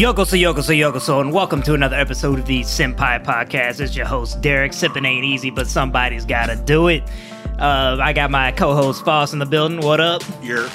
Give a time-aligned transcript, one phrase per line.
[0.00, 3.80] Yokoso, Yokoso, Yokoso, and welcome to another episode of the Senpai Podcast.
[3.80, 4.72] It's your host, Derek.
[4.72, 7.02] Sipping ain't easy, but somebody's gotta do it.
[7.58, 9.80] Uh, I got my co host, Foss, in the building.
[9.82, 10.22] What up?
[10.42, 10.70] You're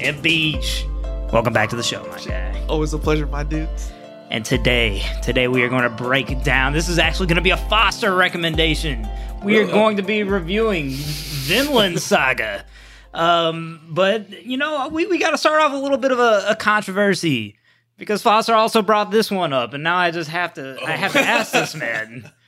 [0.00, 0.86] And Beach.
[1.34, 2.64] Welcome back to the show, my guy.
[2.66, 3.92] always a pleasure, my dudes.
[4.30, 6.72] And today, today we are going to break down.
[6.72, 9.06] This is actually going to be a Foster recommendation.
[9.44, 12.64] We are going to be reviewing Vinland Saga.
[13.12, 16.46] Um, but you know, we, we got to start off a little bit of a,
[16.48, 17.58] a controversy
[18.02, 21.12] because Foster also brought this one up, and now I just have to I have
[21.12, 21.22] to oh.
[21.22, 22.30] ask this man.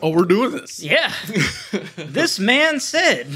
[0.00, 0.80] Oh, we're doing this.
[0.80, 1.12] Yeah,
[1.96, 3.26] this man said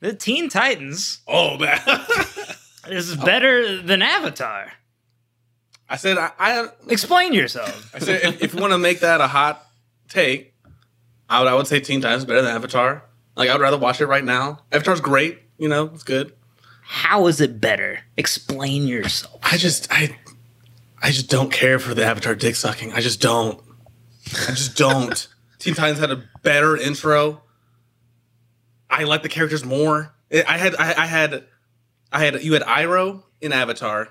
[0.00, 1.80] the Teen Titans Oh man.
[1.86, 4.72] this is better than Avatar.
[5.88, 7.94] I said I, I, Explain yourself.
[7.94, 9.64] I said if, if you want to make that a hot
[10.08, 10.54] take,
[11.30, 13.04] I would I would say Teen Titans is better than Avatar.
[13.36, 14.64] Like I would rather watch it right now.
[14.72, 16.32] Avatar's great, you know, it's good.
[16.82, 18.00] How is it better?
[18.16, 19.38] Explain yourself.
[19.44, 20.16] I just I
[21.06, 22.92] I just don't care for the Avatar dick sucking.
[22.92, 23.62] I just don't.
[24.48, 25.28] I just don't.
[25.60, 27.42] Teen Titans had a better intro.
[28.90, 30.12] I like the characters more.
[30.32, 31.44] I had I, I had
[32.10, 34.08] I had you had Iroh in Avatar.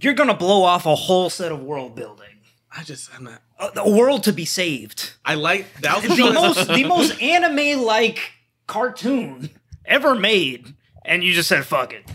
[0.00, 2.26] You're gonna blow off a whole set of world building.
[2.70, 3.42] I just I'm not.
[3.58, 5.14] A, a world to be saved.
[5.24, 8.30] I like that was The most the most anime like
[8.68, 9.50] cartoon
[9.84, 10.72] ever made.
[11.04, 12.04] And you just said fuck it.
[12.08, 12.12] I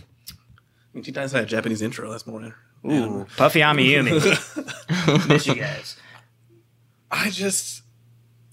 [0.94, 2.10] mean, Teen Titans had a Japanese intro.
[2.10, 2.56] That's more.
[2.86, 5.28] Ooh, Puffy Amiyumi.
[5.30, 5.96] Miss you guys.
[7.10, 7.84] I just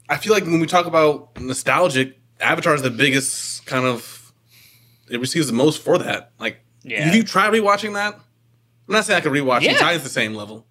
[0.08, 4.32] I feel like when we talk about nostalgic, Avatar is the biggest kind of.
[5.10, 6.30] It receives the most for that.
[6.38, 7.08] Like, Yeah.
[7.08, 8.22] if you try rewatching that, I'm
[8.94, 9.70] not saying I could rewatch Yeah.
[9.72, 10.66] Teen Titans the same level,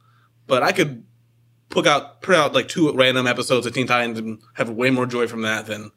[0.47, 1.03] but I could
[1.69, 5.05] put out put out like two random episodes of Teen Titans and have way more
[5.05, 5.91] joy from that than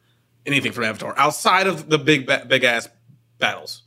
[0.45, 2.89] anything from Avatar outside of the big big ass
[3.39, 3.83] battles.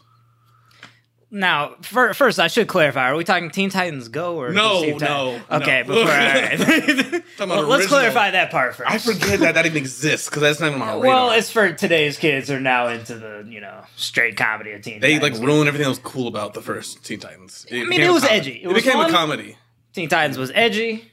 [1.39, 5.41] Now, fir- first, I should clarify: Are we talking Teen Titans Go or No, no,
[5.51, 5.87] Okay, no.
[5.95, 7.23] before all right.
[7.39, 8.91] Well, let's clarify that part first.
[8.91, 11.01] I forget that that even exists because that's not even my radar.
[11.01, 14.81] Well, it's for today's kids who are now into the you know straight comedy of
[14.81, 15.03] Teen Titans.
[15.03, 15.41] They Titans.
[15.41, 17.67] like ruin everything that was cool about the first Teen Titans.
[17.71, 18.53] I mean, it was edgy.
[18.53, 19.11] It It, was became fun.
[19.11, 19.59] a comedy.
[19.93, 21.11] Teen Titans was edgy.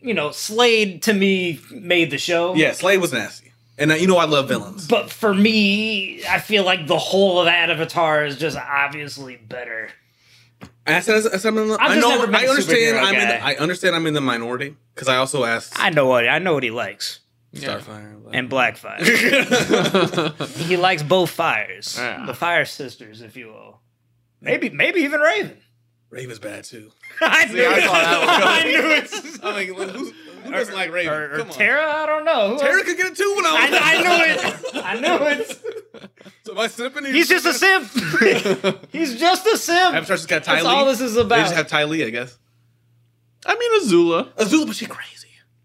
[0.00, 2.54] You know, Slade to me made the show.
[2.54, 3.45] Yeah, Slade was nasty,
[3.78, 4.86] and uh, you know I love villains.
[4.88, 9.90] But for me, I feel like the whole of Avatar is just obviously better.
[10.86, 12.48] And I said, I, said I'm in the, I've I just never been I a
[12.50, 12.98] understand.
[12.98, 13.28] I'm in.
[13.28, 13.96] The, I understand.
[13.96, 16.70] I'm in the minority because I also asked I know what I know what he
[16.70, 17.20] likes.
[17.54, 19.00] Starfire but- And Blackfire.
[20.66, 21.96] he likes both fires.
[21.98, 22.26] Yeah.
[22.26, 23.80] The Fire Sisters, if you will.
[24.40, 25.56] Maybe maybe even Raven.
[26.10, 26.92] Raven's bad too.
[27.20, 27.82] I knew I it.
[27.84, 29.40] saw that I knew it.
[29.42, 30.12] I mean, who,
[30.46, 31.12] who doesn't like Raven?
[31.12, 32.50] Or, or Come on, Tara, I don't know.
[32.54, 32.82] Who Tara else?
[32.84, 33.80] could get it too when I I, was.
[33.82, 34.84] I knew it.
[34.84, 36.10] I knew it.
[36.44, 37.04] So am I sipping?
[37.06, 37.88] He's just a simp.
[38.92, 39.94] He's just a simp.
[39.94, 40.70] Avatar's just got Ty That's Lee.
[40.72, 41.28] all this is about.
[41.28, 41.44] They about.
[41.44, 42.38] just have Ty Lee, I guess.
[43.44, 44.32] I mean, Azula.
[44.34, 45.12] Azula, but she's crazy.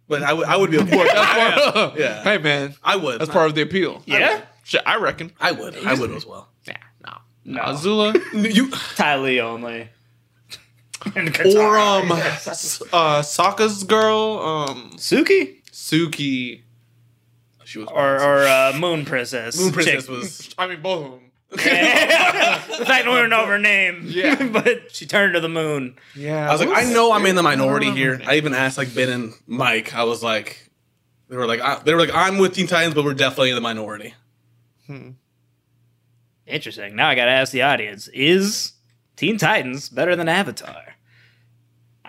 [0.08, 1.04] But I would, I would be okay.
[1.14, 2.22] That's Yeah.
[2.24, 2.76] Hey, man.
[2.84, 3.22] I would.
[3.22, 4.04] That's part of the appeal.
[4.06, 4.42] yeah?
[4.64, 5.32] Shit, I reckon.
[5.40, 5.76] I would.
[5.86, 6.50] I would as well.
[6.68, 7.14] Yeah, no.
[7.46, 7.62] No.
[7.62, 8.14] Azula.
[8.34, 8.70] You.
[8.72, 9.90] Ty Lee only.
[11.16, 15.64] And or, um, S- uh, Sokka's girl, um, Suki?
[15.72, 16.62] Suki.
[17.66, 17.88] She was.
[17.90, 19.60] Or, or uh, Moon Princess.
[19.60, 20.10] Moon Princess chick.
[20.10, 20.56] was.
[20.58, 21.22] I mean, both of them.
[21.52, 21.68] the fact
[22.88, 24.04] that we don't know her name.
[24.06, 24.48] Yeah.
[24.48, 25.98] but she turned to the moon.
[26.16, 26.48] Yeah.
[26.48, 28.22] I was like, I know I'm in the minority here.
[28.26, 29.94] I even asked like Ben and Mike.
[29.96, 30.70] I was like,
[31.30, 33.56] they were like, I, they were like, I'm with Teen Titans, but we're definitely in
[33.56, 34.14] the minority.
[34.88, 35.12] Hmm.
[36.46, 36.96] Interesting.
[36.96, 38.74] Now I gotta ask the audience: Is
[39.16, 40.91] Teen Titans better than Avatar?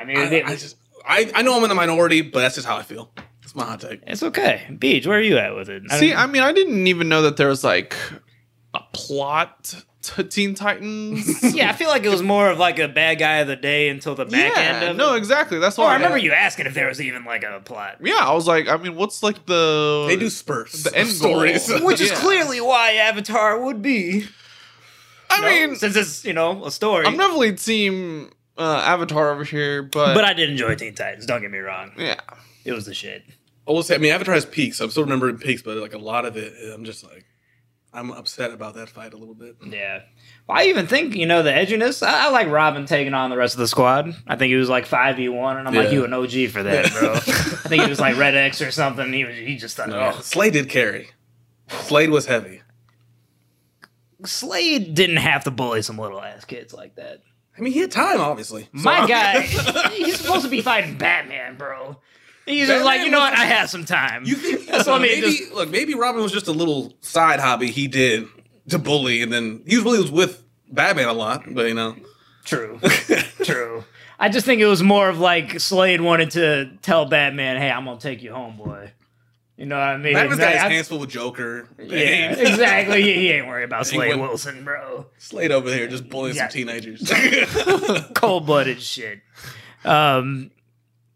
[0.03, 0.77] I mean, I, it- I just,
[1.07, 3.11] I, I know I'm in the minority, but that's just how I feel.
[3.41, 4.01] That's my hot take.
[4.07, 4.75] it's okay.
[4.79, 5.83] Beach, where are you at with it?
[5.91, 7.97] I See, I mean, I didn't even know that there was like
[8.75, 11.55] a plot to Teen Titans.
[11.55, 13.89] yeah, I feel like it was more of like a bad guy of the day
[13.89, 15.19] until the back end of no, it.
[15.19, 15.59] exactly.
[15.59, 18.19] That's Oh, why I remember you asking if there was even like a plot, Yeah,
[18.21, 20.83] I was like, I mean, what's like the They do spurts.
[20.85, 21.69] the end stories.
[21.83, 22.17] which is Yeah.
[22.21, 24.27] clearly why Avatar would be.
[25.31, 25.47] I No?
[25.49, 27.07] mean, since it's you know a story.
[27.07, 31.27] I'm definitely team uh, Avatar over here, but but I did enjoy Teen Titans.
[31.27, 32.21] Don't get me wrong; yeah,
[32.65, 33.25] it was the shit.
[33.67, 34.81] I will say, I mean, Avatar has peaks.
[34.81, 37.25] I'm still remembering peaks, but like a lot of it, I'm just like,
[37.93, 39.57] I'm upset about that fight a little bit.
[39.65, 40.01] Yeah.
[40.49, 42.05] Well, I even think, you know, the edginess.
[42.05, 44.17] I, I like Robin taking on the rest of the squad.
[44.27, 45.93] I think he was like 5v1, and I'm like, Yeah.
[45.93, 47.13] you an OG for that, bro.
[47.15, 47.19] I
[47.69, 49.13] think he was like Red X or something.
[49.13, 50.21] He was he just thought, No, oh.
[50.21, 51.11] Slade did carry.
[51.69, 52.63] Slade was heavy.
[54.25, 57.21] Slade didn't have to bully some little ass kids like that.
[57.57, 58.63] I mean, he had time, obviously.
[58.63, 59.41] So My guy,
[59.93, 61.97] he's supposed to be fighting Batman, bro.
[62.47, 63.35] He's just like, you know what?
[63.35, 64.25] I have some time.
[64.25, 66.95] You think That's what I mean, maybe just- look, maybe Robin was just a little
[67.01, 68.27] side hobby he did
[68.69, 71.95] to bully, and then he really was with Batman a lot, but you know,
[72.45, 72.81] True.
[73.45, 73.85] True.
[74.19, 77.85] I just think it was more of like Slade wanted to tell Batman, "Hey, I'm
[77.85, 78.93] gonna take you home, boy."
[79.57, 80.15] You know what I mean?
[80.15, 81.69] Batman's got his hands full with Joker.
[81.79, 83.03] yeah, exactly.
[83.03, 85.07] He, he ain't worried about Slade Wilson, bro.
[85.19, 86.49] Slade over here just bullying Yeah.
[86.49, 87.11] some teenagers.
[88.15, 89.21] Cold blooded shit.
[89.85, 90.51] Um,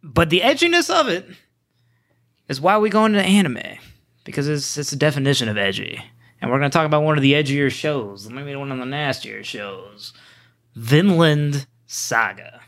[0.03, 1.27] but the edginess of it
[2.49, 3.79] is why we go into anime
[4.25, 6.01] because it's it's a definition of edgy,
[6.41, 9.43] and we're gonna talk about one of the edgier shows, maybe one of the nastier
[9.43, 10.13] shows,
[10.75, 12.61] Vinland Saga.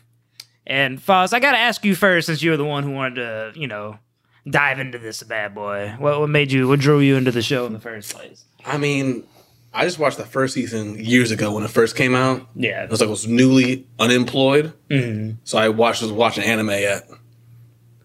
[0.65, 3.51] And Foz, I gotta ask you first, since you were the one who wanted to,
[3.59, 3.99] you know,
[4.47, 5.95] dive into this bad boy.
[5.99, 6.67] What what made you?
[6.67, 8.45] What drew you into the show in the first place?
[8.65, 9.23] I mean,
[9.73, 12.47] I just watched the first season years ago when it first came out.
[12.55, 12.83] Yeah.
[12.83, 15.37] It was like I was newly unemployed, Mhm.
[15.43, 17.07] so I watched was watching anime at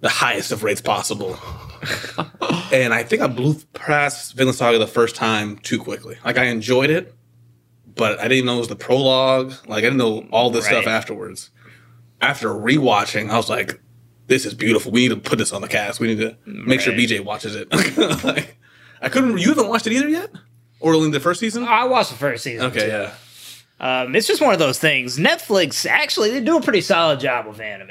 [0.01, 1.39] the highest of rates possible.
[2.73, 6.17] and I think I blew past Vinland Saga the first time too quickly.
[6.25, 7.15] Like I enjoyed it,
[7.95, 9.53] but I didn't know it was the prologue.
[9.67, 11.51] Like I didn't know all this stuff afterwards.
[12.21, 13.81] After rewatching, I was like,
[14.27, 14.93] "This is beautiful.
[14.93, 16.01] We need to put this on the cast.
[16.01, 17.69] We need to make sure BJ watches it."
[18.25, 18.57] like,
[19.01, 19.39] I couldn't.
[19.39, 20.31] You haven't watched it either yet,
[20.81, 21.65] or only the first season?
[21.65, 22.67] I watched the first season.
[22.67, 22.87] Okay, too.
[22.89, 23.15] yeah.
[23.81, 25.19] Um, it's just one of those things.
[25.19, 27.91] Netflix actually they do a pretty solid job with anime.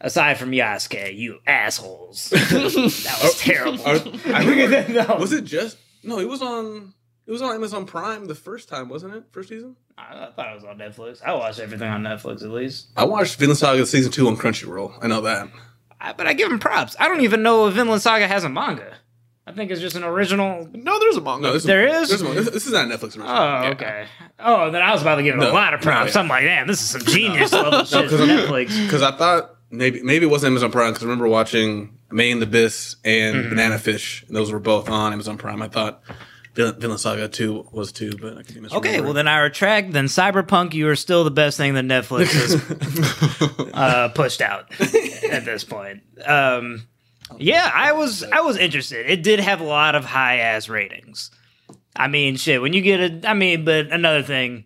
[0.00, 2.28] Aside from Yasuke, you assholes.
[2.30, 3.82] that was terrible.
[3.86, 3.98] Are-
[4.34, 5.16] I remember, No.
[5.16, 6.18] was it just no?
[6.20, 6.92] It was on.
[7.26, 9.24] It was on Amazon Prime the first time, wasn't it?
[9.32, 9.74] First season.
[9.98, 11.22] I thought it was on Netflix.
[11.24, 12.88] I watched everything on Netflix at least.
[12.96, 14.96] I watched Vinland Saga season two on Crunchyroll.
[15.02, 15.48] I know that.
[16.00, 16.94] I, but I give him props.
[17.00, 18.94] I don't even know if Vinland Saga has a manga.
[19.48, 20.68] I think it's just an original.
[20.72, 21.48] No, there's a manga.
[21.48, 22.10] No, this There is?
[22.10, 23.28] This, one- this, this is not a Netflix original.
[23.28, 24.06] Oh, okay.
[24.38, 26.14] Oh, then I was about to give him a lot of props.
[26.14, 26.22] no, yeah.
[26.24, 28.84] I'm like, damn, this is some genius level shit from 'cause I'm- Netflix.
[28.86, 30.90] Because I thought maybe maybe it wasn't Amazon Prime.
[30.92, 33.48] Because I remember watching Made in Abyss and Mm-hmm.
[33.50, 34.24] Banana Fish.
[34.28, 35.62] And those were both on Amazon Prime.
[35.62, 36.02] I thought
[36.56, 38.76] Vinland, Vinland Saga two was two, but I could be misremembering.
[38.78, 39.92] Okay, well then I retract.
[39.92, 44.72] Then Cyberpunk, you are still the best thing that Netflix has uh, pushed out
[45.30, 46.02] at this point.
[46.24, 46.86] Um,
[47.38, 49.08] yeah, I was I was interested.
[49.08, 51.30] It did have a lot of high ass ratings.
[51.94, 52.62] I mean, shit.
[52.62, 54.64] When you get a, I mean, but another thing.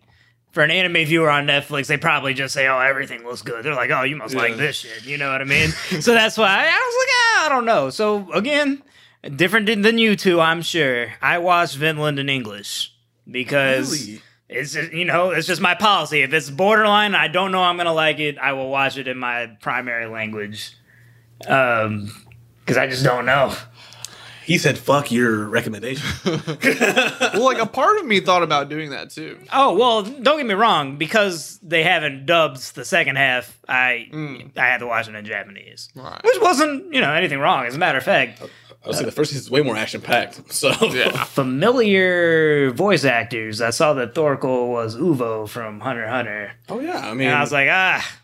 [0.51, 3.73] For an anime viewer on Netflix, they probably just say, "Oh, everything looks good." They're
[3.73, 5.69] like, "Oh, you must like this shit." You know what I mean?
[6.01, 8.83] so that's why I, I was like, ah, "I don't know." So again,
[9.35, 11.13] different than- than you two, I'm sure.
[11.21, 12.91] I watched Vinland in English
[13.29, 14.21] because Really?
[14.49, 16.21] it's just, you know it's just my policy.
[16.21, 18.37] If it's borderline, I don't know I'm gonna like it.
[18.37, 20.73] I will watch it in my primary language,
[21.47, 22.11] um,
[22.59, 23.53] because I just don't know.
[24.43, 29.11] He said, "Fuck your recommendation." well, like a part of me thought about doing that
[29.11, 29.37] too.
[29.53, 30.97] Oh well, don't get me wrong.
[30.97, 34.09] Because they haven't dubbed the second half, I
[34.57, 36.19] I had to watch it in Japanese, Right.
[36.23, 37.65] which wasn't you know anything wrong.
[37.65, 38.41] As a matter of fact,
[38.83, 40.41] I would say the first season is way more action packed.
[40.51, 41.23] So Yeah.
[41.25, 43.61] familiar voice actors.
[43.61, 47.41] I saw that Thorkel was Uvo from Hunter Hunter, Oh yeah, I mean, and I
[47.41, 48.17] was like, ah.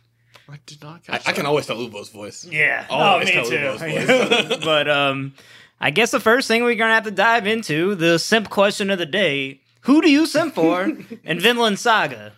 [0.50, 2.46] I did not I, catch I can always tell Uvo's voice.
[2.50, 2.86] Yeah.
[2.90, 3.64] Oh, oh, me totally too.
[3.64, 4.58] Will's voice.
[4.66, 5.34] but um,
[5.80, 8.98] I guess the first thing we're gonna have to dive into the simp question of
[8.98, 10.84] the day: Who do you simp for
[11.24, 12.32] in Vinland Saga?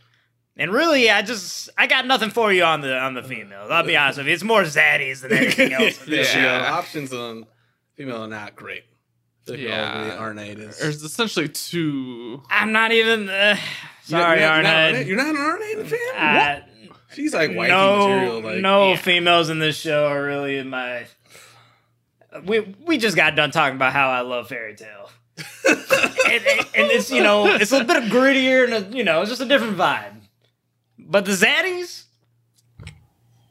[0.58, 3.70] And really, I just I got nothing for you on the on the females.
[3.72, 6.06] I'll be honest with you; it's more zaddies than anything else.
[6.08, 6.72] yeah, Yeah.
[6.74, 7.46] options on
[8.00, 8.86] female are not great.
[9.46, 10.06] Like Yeah.
[10.08, 10.80] yeah, Arnheid is.
[10.80, 12.42] There's essentially two.
[12.50, 13.28] I'm not even.
[13.28, 13.58] Uh,
[14.06, 15.06] You're- sorry, you're not- Arnett.
[15.06, 16.00] You're not an Arnheid fan.
[16.16, 16.96] Uh, what?
[17.14, 18.42] She's like wifey no, material.
[18.42, 18.96] Like no yeah.
[18.98, 21.08] females in this show are really in my.
[22.46, 25.10] We we just got done talking about how I love Fairy Tail,
[25.68, 25.78] and,
[26.28, 29.30] and, and it's you know it's a bit of grittier and a, you know it's
[29.32, 30.14] just a different vibe.
[31.00, 32.04] But the Zaddies,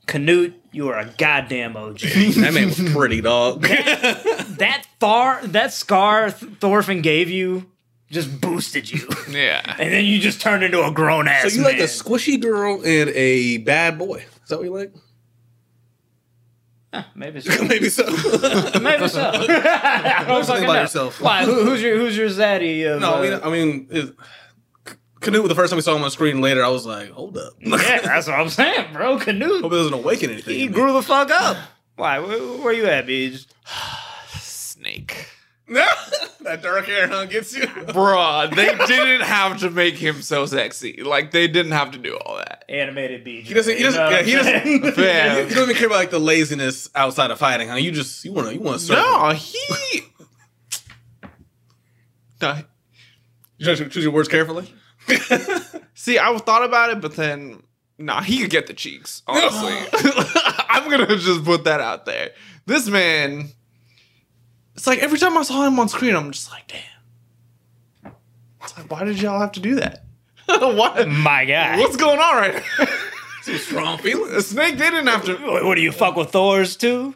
[0.07, 1.99] Canute, you are a goddamn OG.
[2.01, 3.63] that man was pretty dog.
[3.63, 7.71] that far that scar Th- Thorfinn gave you
[8.11, 9.61] just boosted you, Yeah.
[9.79, 11.43] and then you just turned into a grown ass.
[11.43, 11.73] so you man.
[11.73, 14.25] like a squishy girl and a bad boy?
[14.43, 14.95] Is that what you like?
[17.15, 17.65] Maybe so.
[17.65, 18.05] Maybe so.
[18.81, 19.31] Maybe so.
[19.31, 20.81] I don't something fucking about know.
[20.81, 21.21] yourself.
[21.21, 21.45] Why?
[21.45, 22.91] Who, who's your Who's your zaddy?
[22.91, 24.15] Of, no, I mean, uh, I mean, it,
[25.21, 25.49] Canute.
[25.49, 27.55] The first time we saw him on screen, later I was like, hold up.
[27.61, 29.19] yeah, that's what I'm saying, bro.
[29.19, 29.61] Canoe.
[29.61, 30.55] Hope it doesn't awaken anything.
[30.55, 30.75] he in me.
[30.75, 31.57] grew the fuck up.
[31.97, 32.21] Why?
[32.21, 33.47] Where, where you at, Beej?
[34.41, 35.29] Snake.
[35.69, 37.27] that dark hair, huh?
[37.27, 37.63] Gets you.
[37.67, 41.03] Bruh, they didn't have to make him so sexy.
[41.03, 42.65] Like they didn't have to do all that.
[42.71, 43.43] Animated Beej.
[43.43, 43.77] He doesn't.
[43.77, 44.01] He doesn't.
[44.01, 44.97] Yeah, he doesn't.
[44.97, 45.05] Yeah.
[45.05, 47.69] yeah, you don't even care about like the laziness outside of fighting.
[47.69, 47.75] Huh?
[47.75, 48.97] You just you want to you want to serve.
[48.97, 49.59] No, he.
[52.41, 52.63] No,
[53.59, 54.73] You try to choose your words carefully.
[55.95, 57.63] See, I thought about it, but then
[57.99, 59.23] nah, he could get the cheeks.
[59.27, 59.75] Honestly,
[60.69, 62.31] I'm gonna just put that out there.
[62.67, 63.49] This man,
[64.75, 68.13] it's like every time I saw him on screen, I'm just like, damn.
[68.63, 70.05] It's like, why did y'all have to do that?
[70.47, 71.09] what?
[71.09, 71.79] My God.
[71.79, 72.87] What's going on right now?
[73.43, 74.47] Some strong feelings.
[74.47, 75.37] Snake didn't have to.
[75.37, 77.15] What, what do you fuck with Thor's too?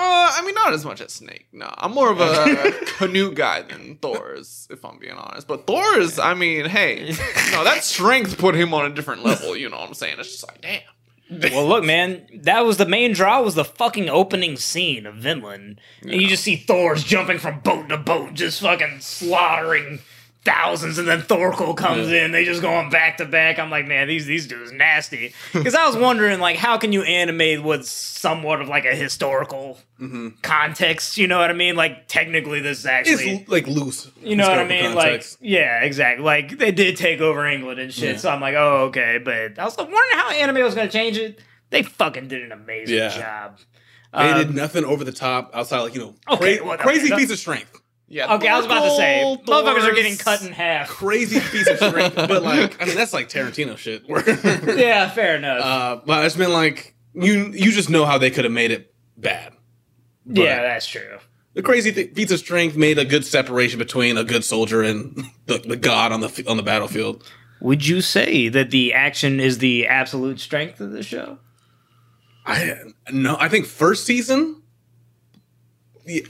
[0.00, 1.48] Uh, I mean, not as much as Snake.
[1.52, 5.46] No, I'm more of a Canute guy than Thor's, if I'm being honest.
[5.46, 7.08] But Thor's, I mean, hey,
[7.52, 9.54] no, that strength put him on a different level.
[9.54, 10.16] You know what I'm saying?
[10.18, 11.52] It's just like, damn.
[11.52, 13.42] Well, look, man, that was the main draw.
[13.42, 17.90] Was the fucking opening scene of Vinland, and you just see Thor's jumping from boat
[17.90, 20.00] to boat, just fucking slaughtering
[20.44, 22.32] thousands, and then Thorkel comes in.
[22.32, 23.58] They just going back to back.
[23.58, 25.34] I'm like, man, these these dudes nasty.
[25.52, 29.78] Because I was wondering, like, how can you animate with somewhat of like a historical
[30.42, 31.16] context?
[31.18, 31.76] You know what I mean?
[31.76, 33.30] Like, technically, this is actually.
[33.30, 34.10] It's like loose.
[34.22, 34.92] You know what I mean?
[34.92, 35.40] context.
[35.40, 36.24] Like, yeah, exactly.
[36.24, 38.14] Like they did take over England and shit.
[38.14, 38.20] Yeah.
[38.20, 39.18] So I'm like, oh, okay.
[39.18, 41.40] But I was like, wondering how anime was gonna change it.
[41.70, 43.08] They fucking did an amazing Yeah.
[43.16, 43.58] job.
[44.12, 47.12] they Um, did nothing over the top outside, like you know, Okay, cra- well, crazy
[47.12, 47.79] okay, piece of strength.
[48.12, 48.34] Yeah.
[48.34, 50.88] okay, I was about to say, motherfuckers are getting cut in half.
[51.00, 54.02] Crazy piece of strength, but like I mean, that's like Tarantino shit.
[54.76, 55.64] Yeah, fair enough.
[55.64, 58.92] uh, but it's been like you you just know how they could have made it
[59.16, 59.52] bad.
[60.26, 61.18] but- yeah, that's true.
[61.54, 65.24] The crazy th- feats of strength made a good separation between a good soldier and
[65.46, 67.24] the, the god on the on the battlefield.
[67.60, 71.38] Would you say that the action is the absolute strength of the show?
[72.46, 72.74] I
[73.12, 74.59] no, I think first season,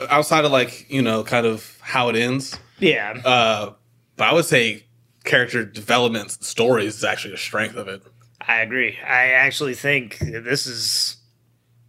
[0.08, 2.58] outside of like you know, kind of how it ends.
[2.78, 3.12] Yeah.
[3.24, 3.72] Uh,
[4.16, 4.84] but I would say
[5.24, 8.02] character development stories is actually a strength of it.
[8.40, 8.96] I agree.
[9.06, 11.16] I actually think this is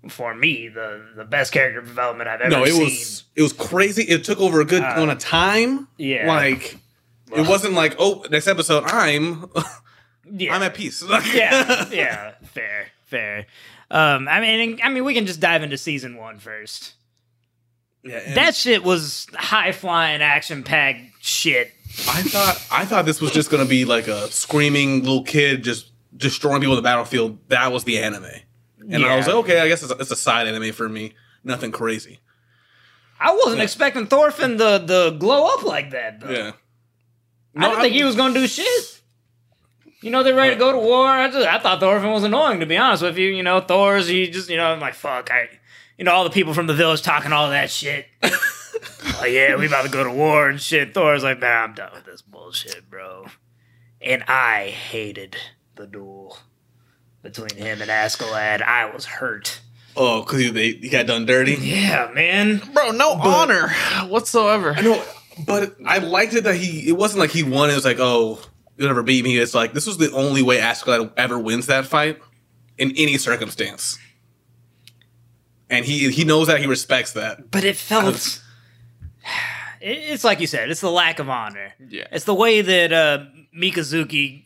[0.09, 2.83] for me the the best character development I've ever no, it seen.
[2.83, 4.03] was it was crazy.
[4.03, 5.87] It took over a good Uh, amount of time.
[5.97, 6.27] yeah.
[6.27, 6.77] like
[7.33, 9.49] it wasn't like oh next episode I'm
[10.31, 10.53] yeah.
[10.55, 11.03] I'm at peace.
[11.33, 13.45] yeah, yeah, fair, fair.
[13.89, 16.93] Um, I mean, I mean, we can just dive into season one first.
[18.03, 18.33] Yeah.
[18.35, 21.71] That shit was high flying, action packed shit.
[22.07, 25.91] I thought I thought this was just gonna be like a screaming little kid just
[26.15, 27.37] destroying people on the battlefield.
[27.49, 28.25] That was the anime,
[28.89, 31.13] and I was like, okay, I guess it's a, it's a side anime for me.
[31.43, 32.19] Nothing crazy.
[33.19, 33.63] I wasn't Yeah.
[33.63, 36.19] expecting Thorfinn to, to glow up like that.
[36.21, 36.29] Though.
[36.31, 36.51] Yeah.
[37.55, 39.01] I didn't think he was gonna do shit.
[40.01, 41.05] You know, they're ready to go to war.
[41.07, 43.29] I just, I thought Thorfinn was annoying, to be honest with you.
[43.29, 45.47] You know, Thor's, he just, you know, I'm like, fuck, I,
[46.01, 48.07] you know, all the people from the village talking all that shit.
[48.23, 50.95] oh yeah, we about to go to war and shit.
[50.95, 53.27] Thor's like, man, I'm done with this bullshit, bro.
[54.01, 55.37] And I hated
[55.75, 56.39] the duel
[57.21, 58.63] between him and Askeladd.
[58.63, 59.61] I was hurt.
[59.95, 61.53] Oh, because he, he got done dirty.
[61.53, 62.63] Yeah, man.
[62.73, 63.69] Bro, no honor
[64.07, 64.73] whatsoever.
[64.75, 65.03] I know,
[65.45, 66.89] but I liked it that he.
[66.89, 67.69] It wasn't like he won.
[67.69, 68.39] It was like, oh,
[68.75, 69.37] you'll never beat me.
[69.37, 72.19] It's like this was the only way Askeladd ever wins that fight
[72.79, 73.99] in any circumstance,
[75.71, 76.59] and he he knows that.
[76.59, 77.49] He respects that.
[77.49, 78.41] But it felt.
[79.83, 81.73] It's like you said, it's the lack of honor.
[81.89, 82.05] Yeah.
[82.11, 83.25] It's the way that uh,
[83.57, 84.43] Mikazuki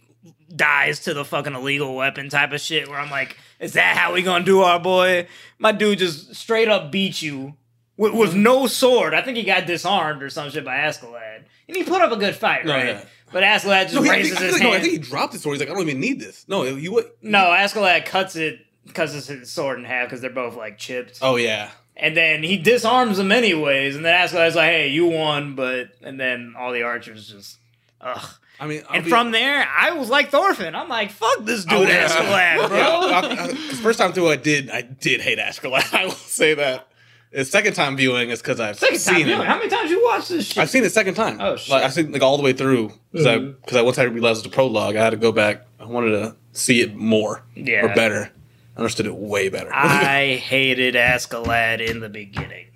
[0.56, 4.14] dies to the fucking illegal weapon type of shit where I'm like, is that how
[4.14, 5.28] we gonna do our boy?
[5.60, 7.56] My dude just straight up beat you
[7.98, 9.14] with, with no sword.
[9.14, 11.44] I think he got disarmed or some shit by Askeladd.
[11.68, 12.86] And he put up a good fight, No, right?
[12.88, 13.06] yeah.
[13.34, 14.84] But Askeladd just No, he, I raises his no, I hand.
[14.84, 15.56] think he dropped his sword.
[15.56, 16.46] He's like, I don't even need this.
[16.48, 17.08] No, you would.
[17.22, 18.60] no, Askeladd cuts it,
[18.94, 21.20] cuts his sword in half because they're both like chipped.
[21.22, 21.72] Oh yeah.
[21.98, 26.20] And then he disarms them anyways, and then Askeladd's like, "Hey, you won," but and
[26.20, 27.58] then all the archers just,
[28.02, 28.30] ugh.
[28.60, 30.76] I mean, I'll And be- from there, I was like Thorfinn.
[30.76, 32.08] I'm like, "Fuck this oh, dude, Oh, yeah.
[32.10, 35.94] Askeladd, bro." Yeah, because first time through, I did I did hate Askeladd.
[35.98, 36.88] I will say that.
[37.32, 39.38] The second time viewing is because I've Second seen it.
[39.38, 40.58] how many times you watched this shit?
[40.58, 41.38] I've seen it second time.
[41.42, 41.70] Oh, shit.
[41.70, 43.52] Like I've seen like all the way through because I mm-hmm.
[43.62, 45.66] because I once I realized it was a prologue, I had to go back.
[45.80, 47.86] I wanted to see it more Yeah.
[47.86, 48.32] or better.
[48.76, 49.70] I understood it way better.
[49.74, 52.68] I hated Askeladd in the beginning.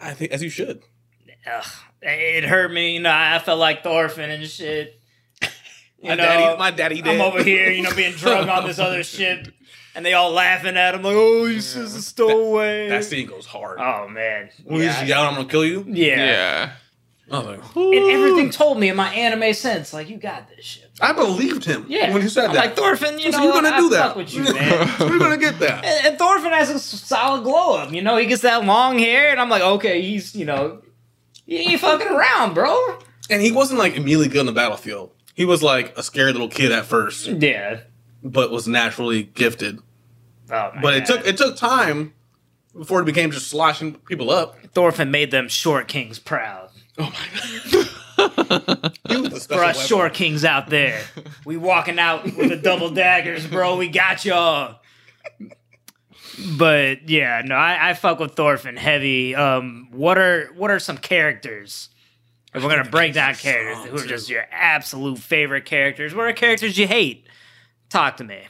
[0.00, 0.82] I think as you should.
[1.50, 1.64] Ugh,
[2.02, 2.94] it hurt me.
[2.94, 4.98] You know, I felt like Thorfinn and shit.
[6.02, 7.14] You My know, daddy, my daddy did.
[7.14, 9.54] I'm over here, you know, being drunk on this other shit,
[9.94, 13.46] and they all laughing at him like, "Oh, he's just a stowaway." That scene goes
[13.46, 13.78] hard.
[13.78, 16.16] Oh man, when he's yelling, "I'm gonna kill you." yeah.
[16.16, 16.72] Yeah.
[17.30, 20.90] I like, And everything told me in my anime sense, like you got this shit.
[21.02, 21.84] I believed him.
[21.88, 22.66] Yeah, when he said I'm that.
[22.66, 24.16] like Thorfinn, you So know, you're gonna I do fuck that.
[24.16, 24.88] with you, man.
[24.98, 25.84] so we're gonna get that.
[25.84, 27.92] and, and Thorfinn has a solid glow up.
[27.92, 30.80] You know, he gets that long hair, and I'm like, okay, he's you know,
[31.46, 32.98] he ain't fucking around, bro.
[33.28, 35.10] And he wasn't like immediately good on the battlefield.
[35.34, 37.80] He was like a scared little kid at first, Yeah.
[38.22, 39.80] but was naturally gifted.
[40.50, 42.12] Oh, my But it took it took time
[42.78, 44.56] before it became just sloshing people up.
[44.74, 46.68] Thorfinn made them short kings proud.
[46.98, 47.88] Oh my god!
[49.08, 49.86] He was the special For us weapon.
[49.88, 51.02] short kings out there,
[51.44, 53.76] we walking out with the double daggers, bro.
[53.76, 54.78] We got y'all.
[56.56, 59.34] But yeah, no, I, I fuck with Thorfinn heavy.
[59.34, 61.90] Um, what are what are some characters
[62.54, 66.32] If we're gonna break down characters who are just your absolute favorite characters, what are
[66.32, 67.26] characters you hate?
[67.90, 68.40] Talk to me,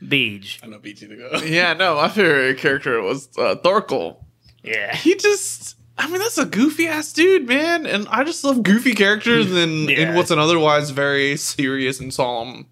[0.00, 0.60] Beej.
[0.62, 1.38] I know BT to go.
[1.44, 4.24] Yeah, no, my favorite character was uh, Thorkel.
[4.62, 7.86] Yeah, He just, I mean, that's a goofy ass dude, man.
[7.86, 10.10] And I just love goofy characters in, Yeah.
[10.10, 12.66] in what's an otherwise very serious and solemn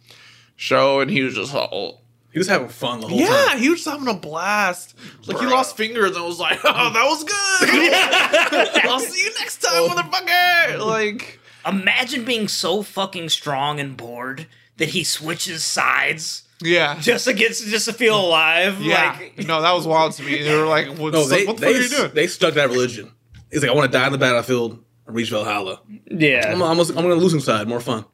[0.56, 1.00] show.
[1.00, 3.58] And he was just all, He was having fun the whole yeah, time.
[3.58, 4.94] he was just having a blast.
[5.26, 8.84] Like he lost fingers and was like, oh, that was good.
[8.90, 9.88] I'll see you next time, oh.
[9.90, 10.86] motherfucker.
[10.86, 14.46] Like, imagine being so fucking strong and bored
[14.78, 16.98] that he switches sides yeah.
[17.00, 18.80] just to get just to feel alive.
[18.80, 20.42] Yeah, Like, no, that was wild to me.
[20.42, 22.54] They were like, "What's, No, they what the they, fuck are you doing?" they stuck
[22.54, 23.12] that religion.
[23.50, 25.80] He's like, I want to die on the battlefield and reach Valhalla.
[26.06, 28.04] yeah, I'm, I'm, I'm on the losing side, more fun.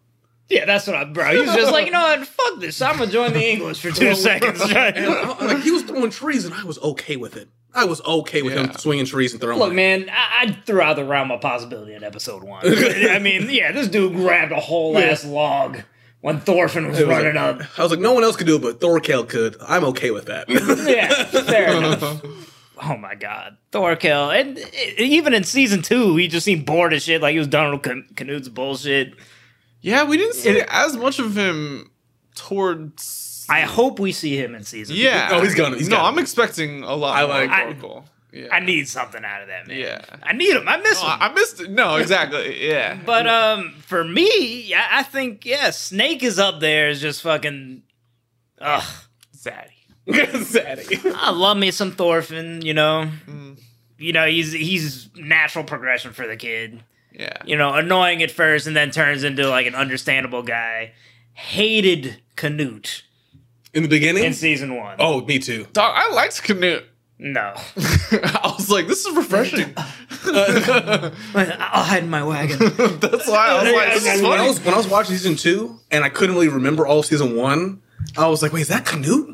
[0.48, 0.64] yeah.
[0.64, 1.32] That's what I, bro.
[1.32, 2.26] He was just like, you know what?
[2.26, 2.80] Fuck this.
[2.80, 4.60] I'm gonna join the English for two seconds.
[4.62, 7.48] And I- like he was throwing trees, and I was okay with it.
[7.74, 9.58] I was okay with him swinging trees and throwing.
[9.58, 12.62] Look, man, I, I threw out the realm of possibility in episode one.
[12.64, 15.82] I mean, yeah, this dude grabbed a whole ass log
[16.20, 17.78] when Thorfinn was was running like- up.
[17.78, 19.56] I was like, no one else could do it, but Thorkel could.
[19.60, 20.48] I'm okay with that.
[20.88, 22.22] Yeah, fair enough.
[22.82, 24.58] Oh my god, Thorkel, and
[24.98, 27.22] even in season two, he just seemed bored as shit.
[27.22, 29.14] Like he was done with Can- Canute's bullshit.
[29.80, 31.90] Yeah, we didn't see It- as much of him
[32.34, 33.46] towards.
[33.48, 34.96] I hope we see him in season.
[34.96, 36.08] yeah, Oh, he's gonna- he's no, gonna.
[36.08, 37.16] I'm expecting a lot.
[37.16, 38.04] I more like- I- Thorkel.
[38.36, 39.78] Yeah, I need something out of that man.
[39.78, 40.00] Yeah.
[40.22, 40.68] I need him.
[40.68, 41.18] I miss No, him.
[41.22, 41.70] I I missed it.
[41.70, 42.68] No, exactly.
[42.68, 46.88] Yeah, But um, for me, I, I think yeah, Snake is up there.
[46.90, 47.82] Is just fucking.
[48.60, 48.84] Ugh,
[49.36, 49.70] Zaddy.
[50.08, 51.12] Zaddy.
[51.16, 52.62] I love me some Thorfinn.
[52.62, 53.58] You know, Mm.
[53.98, 56.82] you know he's he's natural progression for the kid.
[57.12, 60.92] Yeah, You know, annoying at first and then turns into like an understandable guy.
[61.32, 63.04] Hated Canute
[63.72, 64.24] In the beginning?
[64.24, 64.96] in season one.
[64.98, 65.66] oh, me too.
[65.72, 65.92] dog.
[65.96, 66.84] I liked Canute.
[67.18, 69.72] No, I was like, this is refreshing.
[70.26, 72.58] I'll hide in my wagon.
[73.00, 74.48] That's why I was like, this is when I funny.
[74.48, 77.34] was when I was watching season two and I couldn't really remember all of season
[77.36, 77.80] one,
[78.18, 79.28] I was like, wait, is that Canute?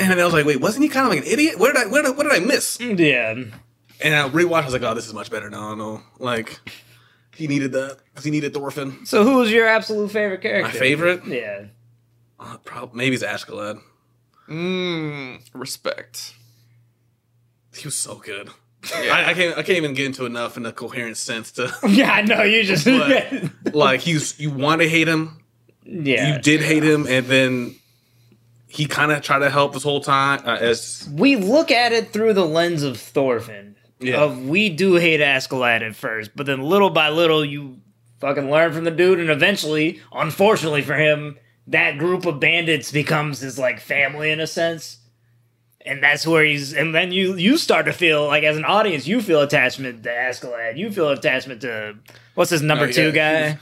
[0.00, 1.58] And then I was like, wait, wasn't he kind of like an idiot?
[1.58, 2.78] What did I what did I, what did I miss?
[2.80, 4.62] yeah, And I rewatched.
[4.62, 5.74] I was like, oh, this is much better now.
[5.74, 6.60] No, like
[7.34, 9.06] he needed that because he needed Thorfinn.
[9.06, 10.70] so who was your absolute favorite character?
[10.72, 11.64] My favorite, Yeah,
[12.38, 13.80] uh, probably maybe it's Askeladd.
[14.48, 16.34] Mm, respect.
[17.76, 18.50] He was so good.
[19.02, 19.12] Yeah.
[19.14, 22.12] I, I can't I can't even get into enough in a coherent sense to yeah.
[22.12, 22.84] I know you just.
[22.84, 25.42] But- like he's you want to hate him,
[25.84, 27.74] yeah, you did hate him, and then
[28.68, 32.12] he kind of tried to help this whole time uh, as we look at it
[32.12, 33.76] through the lens of Thorfinn.
[34.00, 34.22] Yeah.
[34.22, 37.80] Of we do hate Askeladd at first, but then little by little you
[38.20, 43.40] fucking learn from the dude, and eventually, unfortunately for him, that group of bandits becomes
[43.40, 44.98] his like family in a sense.
[45.86, 49.06] And that's where he's, and then you you start to feel like as an audience,
[49.06, 50.76] you feel attachment to Askeladd.
[50.76, 51.94] You feel attachment to
[52.34, 53.58] what's his number two yeah, guy,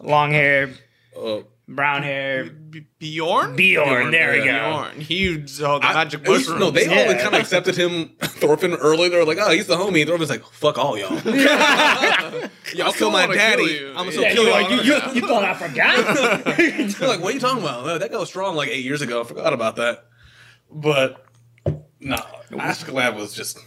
[0.00, 0.70] long hair,
[1.16, 2.44] uh, brown hair.
[2.46, 3.54] B- Bjorn?
[3.56, 4.44] Bjorn, there we go.
[4.44, 5.00] Bjorn.
[5.00, 5.28] He
[5.62, 6.58] oh, the I- magic it mushroom.
[6.58, 9.10] No, they all kind of accepted him, Thorfinn, early.
[9.10, 11.12] They were like, "Oh, he's the homie." And Thorfinn's like, "Fuck all y'all.
[12.74, 13.78] y'all kill my daddy.
[13.78, 13.90] kill.
[13.98, 16.56] I'm gonna Yeah, kill you, y'all." like, you, you, you thought I forgot?
[16.56, 17.86] They're like, what are you talking about?
[17.86, 19.20] Uh, That guy was strong like eight years ago.
[19.20, 20.06] I forgot about that.
[20.72, 21.23] But
[22.04, 22.16] no,
[22.52, 23.58] Askeladd was just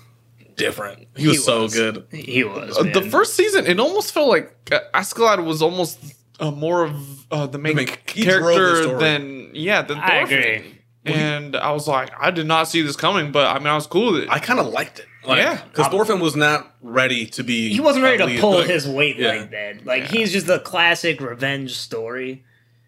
[0.56, 1.08] different.
[1.15, 2.06] He was, He so good.
[2.12, 2.78] he was.
[2.78, 6.00] Uh, the first season, it almost felt like uh, Askeladd was almost
[6.39, 9.97] uh, more of uh, the main The main- he drove the character than yeah, than
[9.97, 10.38] I Thorfinn.
[10.38, 10.73] agree.
[11.06, 13.88] And I was like, I did not see this coming, but I mean, I was
[13.88, 14.30] cool with it.
[14.30, 15.06] I kind of liked it.
[15.26, 15.62] Like, Yeah.
[15.63, 17.69] because Thorfinn was not ready to be.
[17.73, 19.30] he wasn't ready to lead, pull like- his weight yeah.
[19.30, 19.86] like that.
[19.86, 20.08] Like Yeah.
[20.19, 22.43] he's just a classic revenge story.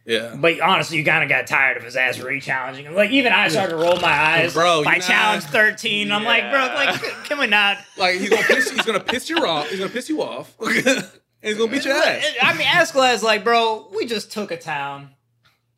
[0.09, 2.95] Yeah, But honestly, you kind of got tired of his ass re-challenging him.
[2.95, 4.55] Like even I started to roll my eyes.
[4.55, 7.77] Bro, by you challenge not- thirteen, I'm like, bro, like, can we not?
[7.95, 8.71] like he's gonna piss.
[8.71, 9.69] He's gonna piss you off.
[9.69, 10.51] He's gonna piss you off.
[10.59, 10.73] and
[11.43, 12.25] he's gonna beat your ass.
[12.41, 15.11] I mean, Askeladd's like, bro, we just took a town.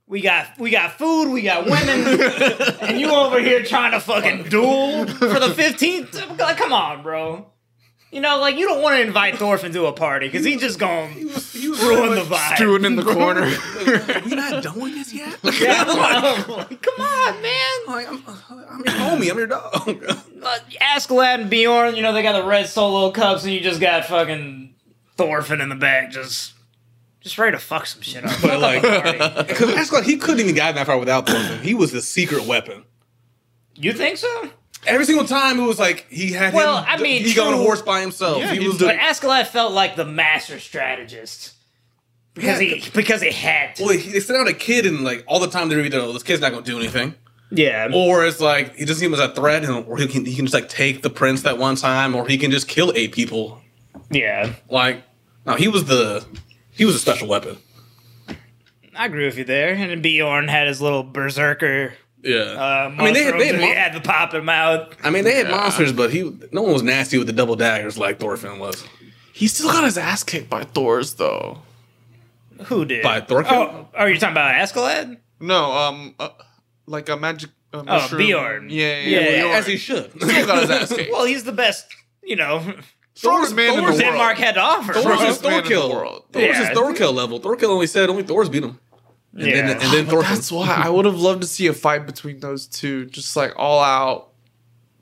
[0.08, 2.22] We got we got food, we got women,
[2.82, 6.14] and you over here trying to fucking duel for the fifteenth.
[6.40, 7.51] Like, come on, bro.
[8.12, 10.76] You know, like you don't want to invite Thorfinn to a party because he's just
[10.76, 12.56] He going was, he was ruin the like, vibe.
[12.58, 13.44] Stewing in the corner.
[13.44, 15.38] Are we not doing this yet?
[15.62, 17.70] Yeah, like, like, come on, man.
[17.88, 19.32] like, I'm, I'm your homie.
[19.32, 20.06] I'm your dog.
[20.42, 23.80] Uh, Askeladd and Bjorn, you know, they got the red solo cups, and you just
[23.80, 24.74] got fucking
[25.16, 26.54] Thorfinn in the back, just
[27.20, 28.36] just ready to fuck some shit up.
[28.42, 29.44] But, like- Party.
[29.48, 31.62] Because Askeladd, he couldn't even get that far without Thorfinn.
[31.62, 32.84] He was the secret weapon.
[33.76, 34.50] you think so?
[34.88, 36.86] Every single time it was like he had Well, him.
[36.88, 38.40] I mean, he got on a horse by himself.
[38.40, 38.94] Yeah, he was the- the.
[38.94, 41.54] But Askeladd felt like the master strategist
[42.34, 43.84] because Yeah, he because he had to.
[43.84, 46.14] Well, he, they sent out a kid, and like all the time they're either, "Oh,
[46.14, 47.14] this kid's not going to do anything,"
[47.52, 50.26] yeah, or it's like he doesn't see him as a threat, and or he can
[50.26, 52.92] he can just like take the prince that one time, or he can just kill
[52.96, 53.62] eight people.
[54.10, 54.54] yeah.
[54.70, 55.04] Like
[55.46, 56.26] No, he was the
[56.72, 57.58] he was a special weapon.
[58.96, 59.74] I agree with you there.
[59.74, 61.94] And then Bjorn had his little berserker.
[62.24, 62.38] Yeah.
[62.40, 64.46] Uh, I mean, they had, they had, mushrooms and he mon- had the pop in
[64.46, 64.96] mouth.
[65.04, 67.98] I mean, they had monsters, but he no one was nasty with the double daggers
[67.98, 68.86] like Thorfinn was.
[69.34, 71.60] He still got his ass kicked by Thor's though.
[72.66, 73.02] Who did?
[73.04, 73.52] By Thorkel?
[73.56, 75.18] Oh, are you talking about Askeladd?
[75.40, 76.30] No, um, uh,
[76.86, 77.50] like a magic.
[77.74, 78.18] Uh, Oh.
[78.18, 78.70] Bjorn.
[78.70, 79.46] Yeah, yeah, Yeah, yeah.
[79.46, 79.58] yeah.
[79.58, 80.12] As he should.
[80.12, 81.10] still got his ass kicked.
[81.12, 81.88] Well, he's the best,
[82.22, 82.62] you know,
[83.14, 84.02] Strongest man in the Thor's world.
[84.02, 84.94] Denmark had to offer.
[84.94, 85.90] Thor's Strongest his man in the Thorkel.
[85.96, 86.26] world.
[86.34, 86.68] Thor's Yeah.
[86.68, 87.40] his Thorkel level.
[87.40, 88.78] Thorkel only said only Thor's beat him.
[89.34, 89.68] And Yeah.
[89.68, 90.34] then, and then But Thorfinn.
[90.36, 93.54] that's why I would have loved to see a fight between those two, just like
[93.58, 94.28] all out.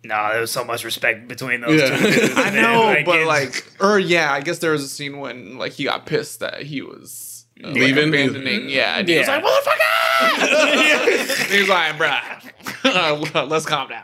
[0.03, 1.97] No, there was so much respect between those Yeah.
[1.97, 2.11] two.
[2.11, 5.57] dudes, I know, Like, but like, or yeah, I guess there was a scene when
[5.57, 8.07] like he got pissed that he was uh, like, Leaving?
[8.09, 8.69] abandoning.
[8.69, 9.35] Yeah, and he was Yeah.
[9.37, 14.03] like, "Motherfucker!" he was like, "Bruh, let's calm down."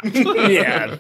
[0.52, 0.98] yeah.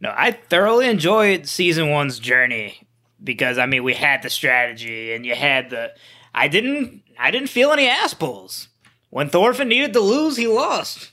[0.00, 2.86] No, I thoroughly enjoyed season one's journey
[3.22, 5.92] because I mean we had the strategy and you had the
[6.34, 8.68] I didn't I didn't feel any ass pulls.
[9.10, 11.12] When Thorfinn needed to lose, he lost.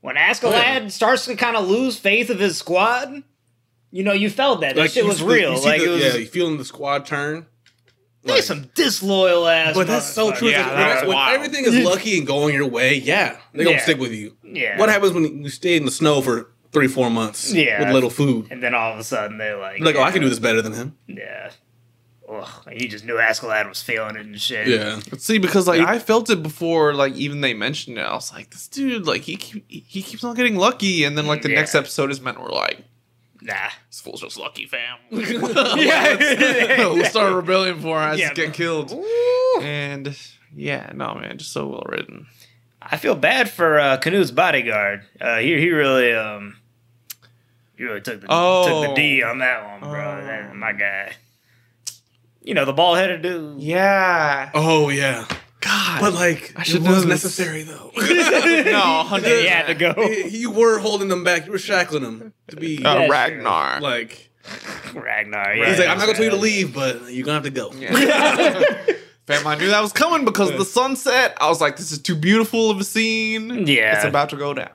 [0.00, 3.22] When Askeladd starts to kind of lose faith of his squad,
[3.90, 4.74] you know, you felt that.
[4.76, 5.52] That shit was see- real.
[5.62, 7.46] Like the- it was yeah, you feeling the squad turn.
[8.22, 9.74] they some disloyal ass.
[9.74, 10.48] But that's so true.
[10.48, 10.70] Yeah,
[11.02, 13.82] like, when, everything is lucky and going your way, yeah, they're gonna Yeah.
[13.82, 14.36] stick with you.
[14.42, 14.78] Yeah.
[14.78, 17.80] What happens when you stay in the snow for three, four months Yeah.
[17.80, 18.48] with little food?
[18.50, 20.62] And then all of a sudden they're like, Like, oh, I can do this better
[20.62, 20.96] than him.
[21.06, 21.50] Yeah.
[22.42, 24.66] Ugh, he just knew Askeladd was feeling it and shit.
[24.68, 25.00] Yeah.
[25.18, 28.50] See, because like I felt it before, like even they mentioned it, I was like,
[28.50, 31.56] "This dude, like he keep, he keeps on getting lucky," and then like the Yeah.
[31.60, 32.84] next episode is meant we're like,
[33.42, 33.68] Nah.
[33.90, 36.88] "This fool's just lucky, fam." Yeah.
[36.88, 38.32] we'll start a rebellion for us Yeah.
[38.32, 38.92] get killed.
[39.60, 40.16] And
[40.56, 42.26] yeah, no man, just so well written.
[42.82, 45.02] I feel bad for uh, Canute's bodyguard.
[45.20, 46.56] Uh, he he really um
[47.76, 48.82] he really took the Oh.
[48.84, 50.48] took the D on that one, bro.
[50.50, 50.54] Oh.
[50.54, 51.12] My guy.
[52.44, 53.60] You know the bald headed dude.
[53.60, 55.26] Yeah, Oh yeah.
[55.60, 57.06] God, But like, I it should was know this.
[57.06, 57.90] necessary though.
[57.96, 59.40] no, hundred.
[59.40, 59.94] He had to go.
[60.28, 61.46] you were holding them back.
[61.46, 63.80] You were shackling them to be Uh, Yeah, Ragnar.
[63.80, 64.30] like.
[64.94, 65.54] Ragnar.
[65.54, 67.50] Yeah, He's like, I'm not gonna tell you to leave, but you're gonna have to
[67.50, 67.70] go.
[69.26, 71.34] Fam, I knew that was coming because of the sunset.
[71.40, 73.66] I was like, "This is too beautiful of a scene.
[73.66, 73.96] Yeah.
[73.96, 74.68] it's about to go down."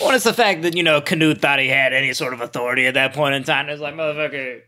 [0.00, 2.86] Well, it's the fact that you know Canute thought he had any sort of authority
[2.88, 3.68] at that point in time.
[3.68, 4.62] It's like, motherfucker,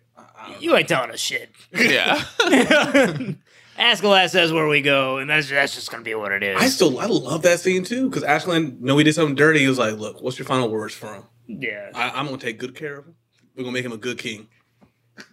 [0.60, 1.50] you ain't telling us shit.
[1.72, 2.22] Yeah,
[3.78, 6.60] Askeladd says where we go, and that's that's just gonna be what it is.
[6.60, 9.60] I still, I love that scene too because Askeladd knew he did something dirty.
[9.60, 11.24] He was like, "Look, what's your final words for him?
[11.46, 11.90] yeah.
[11.94, 13.14] I, I'm gonna take good care of him.
[13.56, 14.48] We're gonna make him a good king.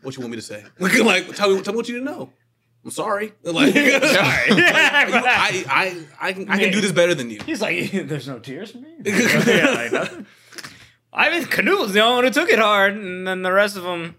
[0.01, 0.63] What you want me to say?
[0.79, 2.33] like, tell me, tell me what you need to know.
[2.83, 3.33] I'm sorry.
[3.43, 3.91] Like, Sorry.
[4.49, 7.39] I, I, I can, I can do this better than you.
[7.45, 8.89] He's like, there's no tears for me.
[9.05, 10.25] yeah, like nothing.
[11.13, 13.77] I mean, Canute was the only one who took it hard, and then the rest
[13.77, 14.15] of them.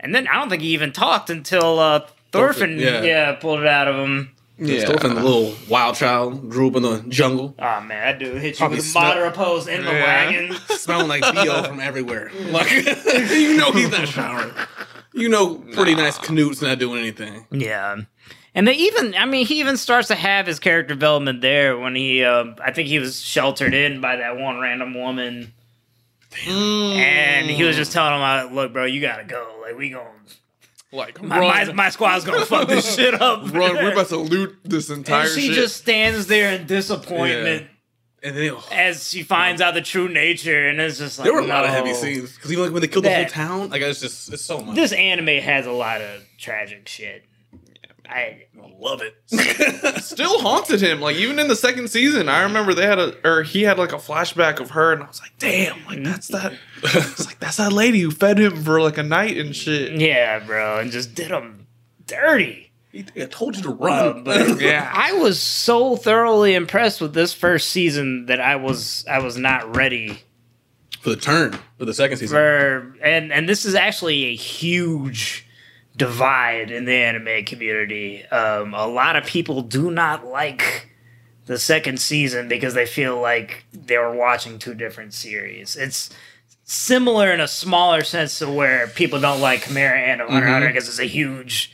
[0.00, 2.00] And then I don't think he even talked until uh,
[2.32, 3.02] Thorfinn, Thorfinn, yeah.
[3.02, 3.32] yeah.
[3.34, 4.32] pulled it out of him.
[4.58, 4.86] Yeah.
[4.86, 8.52] Thorfinn, the little wild child, grew up in the jungle, Oh man, that dude hit
[8.54, 10.02] you Probably with a smell- moderate pose in the Yeah.
[10.30, 10.56] wagon.
[10.70, 12.30] smelling like bo from everywhere.
[12.50, 12.70] Like,
[13.30, 14.52] you know he's not showering.
[15.12, 17.46] You know, pretty nice Canute's not doing anything.
[17.50, 17.96] Yeah.
[18.54, 21.94] And they even, I mean, he even starts to have his character development there when
[21.94, 25.52] he, uh, I think he was sheltered in by that one random woman.
[26.46, 29.60] And he was just telling him, uh, look, bro, you gotta go.
[29.62, 30.10] Like, we gonna."
[30.92, 33.52] like my, my, my squad's gonna fuck this shit up.
[33.52, 33.74] run.
[33.74, 35.54] We're about to loot this entire and she shit.
[35.54, 37.66] just stands there in disappointment
[38.22, 41.40] And then as she finds out the true nature, and it's just like there were
[41.40, 43.82] a lot of heavy scenes because even like when they killed the whole town, like
[43.82, 44.74] it's just it's so much.
[44.74, 47.24] This anime has a lot of tragic shit.
[48.08, 48.46] I
[48.78, 49.14] love it.
[50.02, 51.00] still haunted him.
[51.00, 53.92] Like even in the second season, I remember they had a or he had like
[53.92, 56.52] a flashback of her, and I was like, damn, like that's that.
[56.82, 60.00] It's like that's that lady who fed him for like a night and shit.
[60.00, 61.66] yeah, bro, and just did him
[62.06, 62.62] dirty.
[63.14, 64.24] I told you to Uh, run.
[64.24, 64.90] but Yeah.
[64.94, 69.76] I was so thoroughly impressed with this first season that I was I was not
[69.76, 70.22] ready
[71.00, 72.34] for the turn for the second season.
[72.36, 75.45] for and and this is actually a huge
[75.96, 78.24] divide in the anime community.
[78.26, 80.90] Um, a lot of people do not like
[81.46, 85.76] the second season because they feel like they were watching two different series.
[85.76, 86.10] It's
[86.64, 90.68] similar in a smaller sense to where people don't like Chimera Ant Hunter x Hunter
[90.68, 91.72] because it's a huge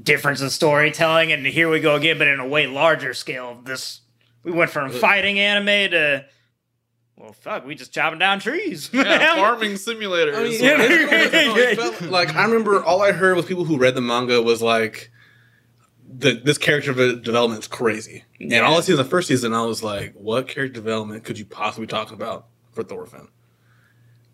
[0.00, 1.32] difference in storytelling.
[1.32, 3.60] And here we go again, but in a way larger scale.
[3.64, 4.00] This
[4.44, 6.24] we went from fighting anime to
[7.32, 8.90] well, fuck, we just chopping down trees.
[8.92, 10.34] Yeah, farming simulator.
[10.34, 13.36] I mean, is yeah, what- it's- no, it felt like I remember all I heard
[13.36, 15.10] was people who read the manga was like,
[16.14, 18.24] the, this character development is crazy.
[18.40, 21.38] And all I see in the first season, I was like, what character development could
[21.38, 23.28] you possibly talk about for Thorfinn?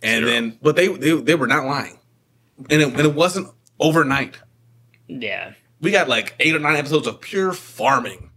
[0.02, 0.30] And Zero.
[0.30, 1.98] then, but they, they they were not lying,
[2.70, 3.48] and it, and it wasn't
[3.80, 4.38] overnight.
[5.08, 5.54] Yeah.
[5.80, 8.27] We got like eight or nine episodes of pure farming,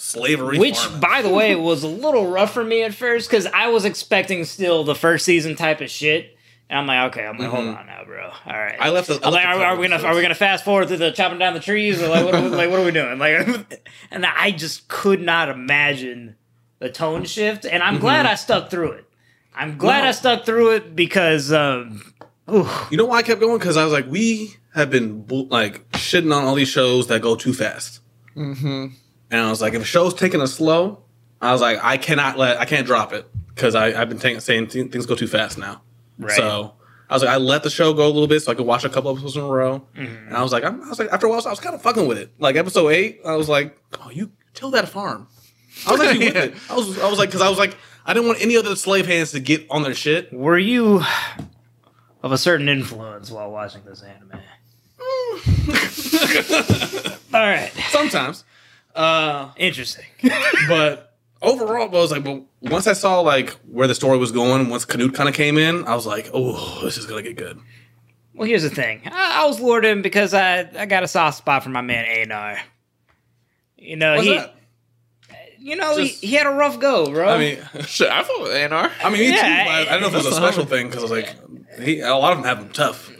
[0.00, 0.58] slavery.
[0.58, 1.00] Which, farming.
[1.00, 4.44] by the way, was a little rough for me at first because I was expecting
[4.44, 6.34] still the first season type of shit.
[6.70, 8.24] And I'm like, okay, I'm like, hold on now, bro.
[8.44, 8.76] All right.
[8.78, 10.34] I left the- I I'm like, the are, are we gonna couple are we gonna
[10.34, 12.78] fast forward through the chopping down the trees or like what are we, like what
[12.78, 13.18] are we doing?
[13.18, 16.36] Like, and I just could not imagine
[16.78, 17.64] the tone shift.
[17.64, 19.04] And I'm glad I stuck through it.
[19.54, 20.08] I'm glad No.
[20.08, 22.12] I stuck through it because, um,
[22.52, 23.58] ooh, You know why I kept going?
[23.58, 27.34] Because I was like, we have been like shitting on all these shows that go
[27.34, 28.00] too fast.
[28.36, 28.88] Mm-hmm.
[29.30, 31.02] And I was like, if a show's taking us slow,
[31.40, 34.68] I was like, I cannot let, I can't drop it because I've been taking, saying
[34.68, 35.82] th- things go too fast now.
[36.18, 36.34] Right.
[36.36, 36.74] So
[37.10, 38.84] I was like, I let the show go a little bit so I could watch
[38.84, 39.86] a couple episodes in a row.
[39.96, 40.28] Mm-hmm.
[40.28, 41.82] And I was like, I'm, I was like, after a while, I was kind of
[41.82, 42.32] fucking with it.
[42.38, 45.28] Like episode eight, I was like, oh, you till that farm.
[45.86, 46.42] I was actually with Yeah.
[46.44, 46.54] it.
[46.70, 49.06] I was, I was like, because I was like, I didn't want any other slave
[49.06, 50.32] hands to get on their shit.
[50.32, 51.02] were you
[52.22, 54.40] of a certain influence while watching this anime?
[57.34, 58.44] All right, Sometimes.
[58.98, 60.06] Uh, interesting.
[60.68, 64.68] but overall, I was like, but once I saw like where the story was going,
[64.68, 67.60] once Canute kind of came in, I was like, oh, this is gonna get good.
[68.34, 69.02] Well, here's the thing.
[69.06, 72.04] I, I was lured in because I, I got a soft spot for my man
[72.04, 72.58] Einar.
[73.76, 74.54] You know What's he, that?
[75.58, 77.28] you know Just- he, he had a rough go, bro.
[77.28, 78.90] I mean, Shit, I fought with Einar.
[79.02, 79.70] I mean, me Yeah, too.
[79.70, 82.00] I, I don't know if it was a special thing because I was like, he,
[82.00, 83.12] a lot of them have them tough.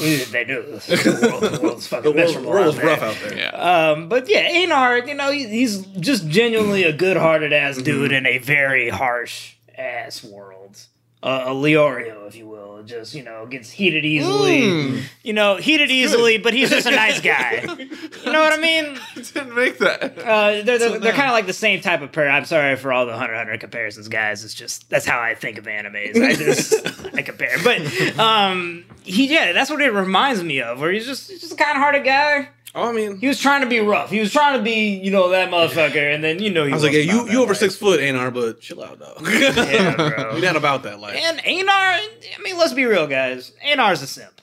[0.00, 0.62] They do.
[0.86, 2.50] The, world, the world's fucking The world, miserable.
[2.50, 3.36] world out rough out there.
[3.38, 3.90] Yeah.
[3.92, 7.84] Um, but yeah, Einar, you know, he's just genuinely a good-hearted ass Mm-hmm.
[7.84, 10.78] dude in a very harsh ass world.
[11.22, 14.62] Uh, a Leorio, if you will, just you know gets heated easily.
[14.62, 15.02] Mm.
[15.22, 17.60] You know, heated easily, but he's just a nice guy.
[17.62, 18.98] You know what I mean?
[19.14, 20.18] didn't make that.
[20.18, 22.28] Uh, they're they're, they're kind of like the same type of pair.
[22.28, 24.44] I'm sorry for all the Hunter Hunter comparisons, guys.
[24.44, 26.20] It's just that's how I think of animes.
[26.20, 26.74] I just
[27.14, 30.80] I compare, but um, he yeah, that's what it reminds me of.
[30.80, 32.48] Where he's just he's just a kind of hearted guy.
[32.74, 34.10] Oh, I mean, He was trying to be rough.
[34.10, 36.74] He was trying to be you know that motherfucker, and then you know he I
[36.74, 37.58] was like, yeah, you you over life.
[37.58, 39.20] six foot, Einar, but chill out, dog.
[39.28, 40.32] Yeah, bro.
[40.32, 41.16] You're not about that life.
[41.16, 42.08] And Einar, I
[42.42, 43.52] mean, let's be real, guys.
[43.64, 44.40] Einar's a simp.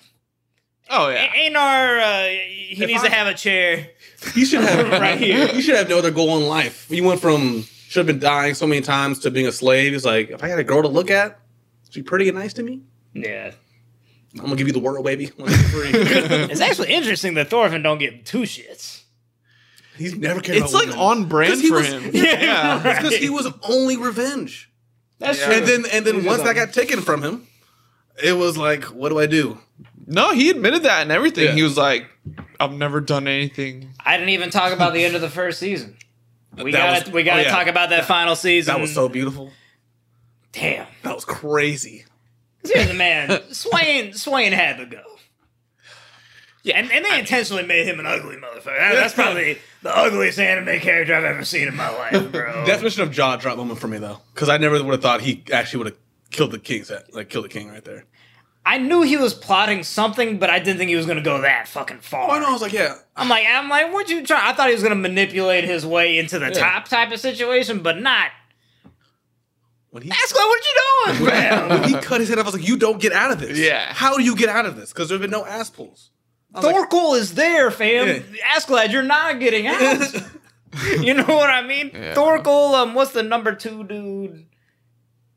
[0.92, 1.32] Oh yeah.
[1.34, 3.88] A- Einar, uh, he If needs I- to have a chair.
[4.34, 5.48] He should have Right here.
[5.48, 6.88] He should have no other goal in life.
[6.90, 9.94] He went from should have been dying so many times to being a slave.
[9.94, 11.40] He's like, if I had a girl to look at,
[11.90, 12.82] she pretty and nice to me.
[13.14, 13.52] Yeah,
[14.36, 15.32] I'm gonna give you the world, baby.
[15.38, 15.90] Let me be free.
[15.94, 19.04] it's actually interesting that Thorfinn don't get two shits.
[19.98, 21.00] He's never cared It's about like women.
[21.24, 22.04] on brand for was- him.
[22.14, 22.84] Yeah, Yeah.
[22.84, 22.98] right.
[22.98, 24.70] because he was only revenge.
[25.18, 25.46] That's Yeah.
[25.46, 25.56] true.
[25.56, 27.48] And then and then He's once just that on- got taken from him,
[28.24, 29.58] it was like, what do I do?
[30.08, 31.46] No, he admitted that and everything.
[31.46, 31.54] Yeah.
[31.54, 32.06] He was like,
[32.60, 35.96] "I've never done anything." I didn't even talk about the end of the first season.
[36.58, 37.52] We gotta we gotta oh, yeah.
[37.52, 38.74] talk about that final season.
[38.74, 39.52] That was so beautiful.
[40.52, 40.88] damn.
[41.04, 42.06] That was crazy.
[42.64, 43.30] Here's the man.
[43.52, 45.02] Sweyn Sweyn had to go.
[46.62, 48.78] Yeah, and, and they intentionally made him an ugly motherfucker.
[48.78, 52.66] That- that's probably the ugliest anime character I've ever seen in my life, bro.
[52.66, 55.44] Definition of jaw drop moment for me though, because I never would have thought he
[55.54, 55.98] actually would have
[56.32, 56.84] killed the king.
[57.14, 58.06] Like killed the king right there.
[58.66, 61.68] I knew he was plotting something, but I didn't think he was gonna go that
[61.70, 62.30] fucking far.
[62.30, 62.50] Oh, I know.
[62.50, 62.96] I was like, yeah.
[63.16, 64.46] I'm like, I'm like, what you trying?
[64.46, 66.52] I thought he was gonna manipulate his way into the Yeah.
[66.52, 68.32] top type of situation, but not.
[69.92, 71.70] When he Ascla, what you doing, man?
[71.82, 73.58] when he cut his head off, I was like, you don't get out of this.
[73.58, 73.92] Yeah.
[73.94, 74.94] How do you get out of this?
[74.94, 76.12] Because there've been no ass pulls.
[76.54, 78.08] I was like, Thorkel is there, fam.
[78.08, 78.56] Yeah.
[78.56, 80.14] Askeladd, you're not getting out.
[81.02, 81.92] you know what I mean?
[81.94, 82.14] Yeah.
[82.14, 84.46] Thorkel, um, what's the number two dude?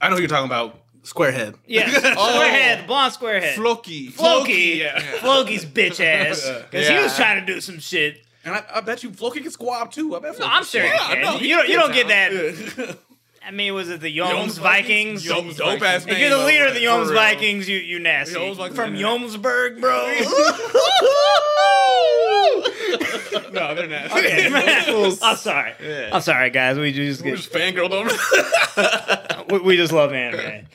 [0.00, 0.78] I know who you're talking about.
[1.02, 1.56] Squarehead.
[1.66, 3.54] Yeah, squarehead, blonde squarehead.
[3.54, 4.08] Floki.
[4.08, 5.00] Floki, yeah.
[5.18, 8.24] Floki's bitch ass, because he was trying to do some shit.
[8.44, 10.14] And I, I bet you Floki can squab too.
[10.14, 10.32] I bet.
[10.32, 11.20] No, Floki I'm can sure he can.
[11.22, 12.98] no, you don't, you don't get that.
[13.42, 13.48] Yeah.
[13.48, 15.24] I mean, was it the Yoms Yoms Vikings?
[15.24, 17.14] Yoms dope ass If you're the leader of the like, Yoms.
[17.14, 18.36] Vikings, you you nasty.
[18.36, 19.06] Yoms Vikings, From yeah.
[19.06, 19.92] Yomsburg, bro.
[23.52, 24.18] no, they're nasty.
[24.18, 25.72] Okay, I'm sorry.
[25.82, 26.10] Yeah.
[26.12, 26.78] I'm sorry, guys.
[26.78, 29.52] We just We're get, just fangirled over.
[29.52, 30.66] we, we just love anime.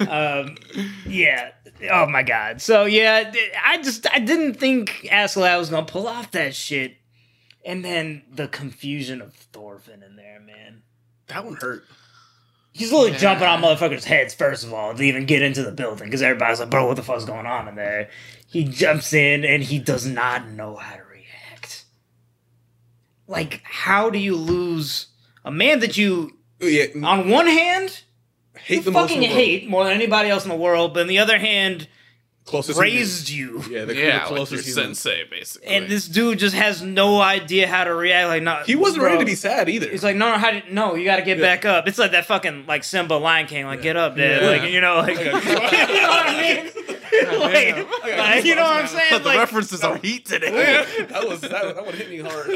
[0.00, 0.56] Um,
[1.06, 1.52] yeah.
[1.90, 2.60] Oh my god.
[2.60, 3.32] So yeah,
[3.64, 6.96] I just I didn't think Askeladd was gonna pull off that shit,
[7.64, 10.82] and then the confusion of Thorfinn in there, man.
[11.28, 11.84] that one hurt.
[12.72, 13.18] He's literally Yeah.
[13.18, 16.58] jumping on motherfuckers' heads first of all to even get into the building because everybody's
[16.60, 18.08] like, "Bro, what the fuck's going on in there?"
[18.46, 21.84] He jumps in and he does not know how to react.
[23.26, 25.08] Like, how do you lose
[25.44, 28.02] a man that you, oh, Yeah, on one hand,
[28.58, 29.44] hate you the most fucking in the world.
[29.46, 31.88] hate more than anybody else in the world, but on the other hand,
[32.44, 33.60] Closest raised you.
[33.60, 33.70] human.
[33.70, 34.94] Yeah, the, Yeah, the like your closest human.
[34.94, 35.68] sensei, basically.
[35.68, 38.28] And this dude just has no idea how to react.
[38.28, 39.10] Like, no, He wasn't bro.
[39.12, 39.88] ready to be sad either.
[39.88, 41.44] He's like, no, no, how did, no, you got to get Yeah.
[41.44, 41.86] back up.
[41.86, 44.42] It's like that fucking like Simba Lion King, like get up, dad.
[44.42, 44.48] Yeah.
[44.48, 46.72] Like you know, like you know what I mean.
[47.40, 47.76] like,
[48.18, 49.08] like, you know what I'm saying?
[49.12, 50.50] But the Like, references are heat today.
[51.10, 52.50] that was that, that would hit me hard.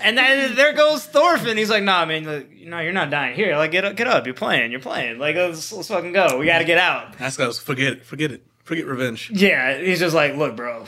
[0.00, 1.56] and then there goes Thorfinn.
[1.56, 3.56] He's like, "Nah, man, like, no, you're not dying here.
[3.56, 4.26] Like, get up, get up.
[4.26, 4.70] You're playing.
[4.70, 5.18] You're playing.
[5.18, 6.38] Like, let's, let's fucking go.
[6.38, 7.58] We got to get out." That's goes.
[7.58, 8.04] Forget it.
[8.06, 8.46] Forget it.
[8.68, 9.30] Forget revenge.
[9.32, 10.84] Yeah, he's just like, "Look, bro,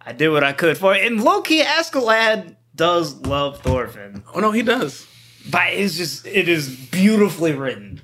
[0.00, 4.40] I did what I could for it." And low key Askeladd does love Thorfinn, Oh
[4.40, 5.06] no, he does.
[5.48, 8.00] but it's just it is beautifully written.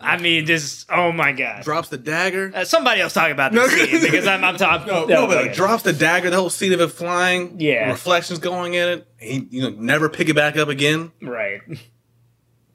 [0.00, 1.62] I mean, just oh my god.
[1.62, 2.50] Drops the dagger.
[2.52, 4.88] Uh, somebody else talk about this scene because I'm, I'm talking.
[4.88, 5.46] No, no, but okay.
[5.46, 6.28] like, drops the dagger.
[6.28, 7.60] The whole scene of it flying.
[7.60, 7.90] Yeah.
[7.90, 9.06] reflections going in it.
[9.20, 11.12] He, you know, never pick it back up again.
[11.22, 11.60] right.
[11.68, 11.78] It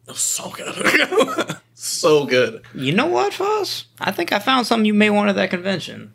[0.07, 1.57] was so good.
[1.83, 2.61] So good.
[2.75, 3.85] You know what, Foss?
[3.99, 6.13] I think I found something you may want at that convention.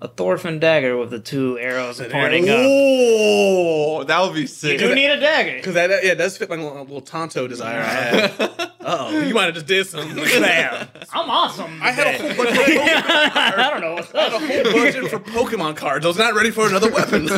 [0.00, 2.56] A Thorfinn dagger with the two arrows pointing up.
[2.58, 4.72] Oh, that would be sick.
[4.80, 5.58] You do need a dagger.
[5.58, 8.72] Because that yeah, it does fit my little, little tanto desire I had.
[8.80, 10.16] oh, you might have just did something.
[10.42, 10.88] Bam.
[11.12, 11.80] I'm awesome.
[11.80, 15.10] I had a whole bunch of I don't know what's I had a whole budget
[15.10, 16.04] for Pokemon cards.
[16.04, 17.28] I was not ready for another weapon.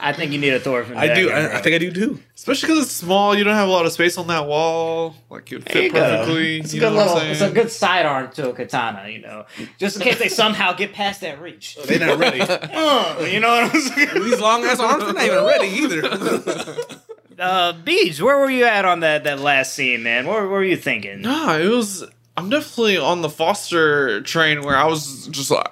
[0.00, 1.30] I think you need a Thorfinn I do.
[1.30, 1.58] I.
[1.58, 2.18] I think I do too.
[2.34, 5.14] Especially because it's small, you don't have a lot of space on that wall.
[5.28, 6.00] Like you'd fit you go.
[6.00, 6.60] perfectly.
[6.60, 7.30] It's a good know what little.
[7.30, 9.46] It's a good sidearm to a katana, you know,
[9.78, 11.76] just in case they somehow get past that reach.
[11.84, 12.40] They're not ready.
[12.80, 14.24] Uh, you know what I'm saying?
[14.24, 16.76] These long ass arms are not even ready either.
[17.38, 20.26] Uh, Beach, where were you at on that that last scene, man?
[20.26, 21.22] What, what were you thinking?
[21.22, 22.04] Nah, it was.
[22.36, 25.66] I'm definitely on the Foster train where I was just like,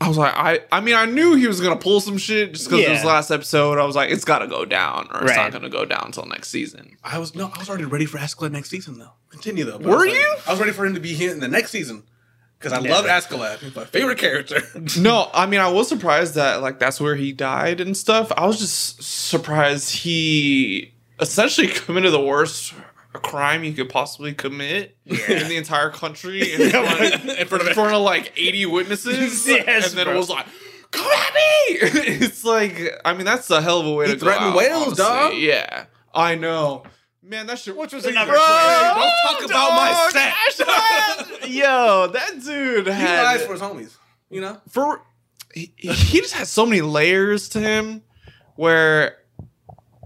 [0.00, 0.60] I was like, I.
[0.70, 3.06] I mean, I knew he was gonna pull some shit just because it was Yeah.
[3.08, 3.78] last episode.
[3.78, 5.36] I was like, it's gotta go down, or it's Right.
[5.36, 6.96] not gonna go down until next season.
[7.02, 9.12] I was no, I was already ready for Askeladd next season though.
[9.30, 9.78] Continue though.
[9.78, 10.36] Were I was like- you?
[10.46, 12.02] I was ready for him to be here in the next season
[12.58, 12.92] because I Yeah.
[12.94, 13.60] love Askeladd.
[13.60, 14.62] He's my favorite character.
[14.98, 18.30] no, I mean, I was surprised that like that's where he died and stuff.
[18.36, 22.74] I was just surprised he essentially committed the worst
[23.18, 27.74] crime you could possibly commit in the entire country in front, in front of in
[27.74, 29.46] front of like 80 witnesses.
[29.48, 30.14] Yes, and then bro.
[30.14, 30.46] it was like,
[30.90, 31.40] come at me!
[32.24, 34.26] it's like, I mean, that's a hell of a way He to go.
[34.26, 35.04] threatened out, whales, honestly.
[35.04, 35.34] dog.
[35.36, 36.84] Yeah, I know.
[37.22, 37.76] Man, that shit.
[37.76, 38.96] Which was Bro, another don't.
[38.96, 41.48] Don't talk about my set.
[41.50, 43.96] Yo, that dude He had lies for his homies.
[44.30, 44.60] You know.
[44.68, 45.02] for
[45.54, 48.02] he, he just has so many layers to him
[48.56, 49.16] where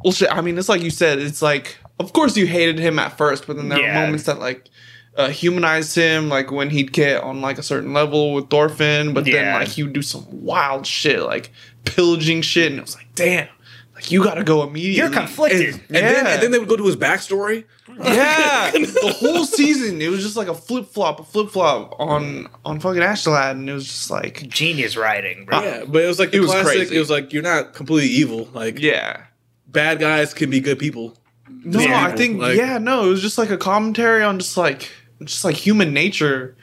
[0.05, 2.99] well shit i mean it's like you said it's like of course you hated him
[2.99, 3.95] at first but then there Yeah.
[4.01, 4.69] were moments that like
[5.17, 9.25] uh, humanized him like when he'd get on like a certain level with Thorfinn but
[9.25, 11.51] then like he would do some wild shit like
[11.85, 13.49] pillaging shit and it was like damn
[13.95, 15.75] like you gotta go immediately You're conflicted.
[15.75, 16.33] And, and then Yeah.
[16.35, 17.65] and then they would go to his backstory.
[17.99, 22.49] yeah, the whole season it was just like a flip flop, a flip flop on
[22.65, 25.61] on fucking Ashlad, and it was just like, Genius writing, bro.
[25.63, 26.67] Yeah, but it was like the It was classic.
[26.77, 26.97] crazy.
[26.97, 28.49] It was like you're not completely evil.
[28.55, 29.25] Like yeah,
[29.67, 31.17] bad guys can be good people.
[31.65, 32.07] No, Yeah.
[32.07, 34.91] I think Like- yeah, no, it was just like a commentary on just like
[35.25, 36.57] just like human nature.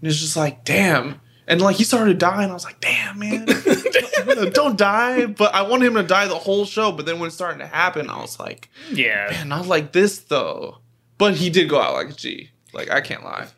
[0.00, 1.20] And it's just like, damn.
[1.48, 3.46] And like he started dying, I was like, damn, man.
[4.52, 5.26] Don't die.
[5.26, 6.92] But I wanted him to die the whole show.
[6.92, 9.28] But then when it's starting to happen, I was like, Yeah.
[9.30, 10.78] man, not like this though.
[11.18, 12.50] But he did go out like a G.
[12.72, 13.48] Like I can't lie.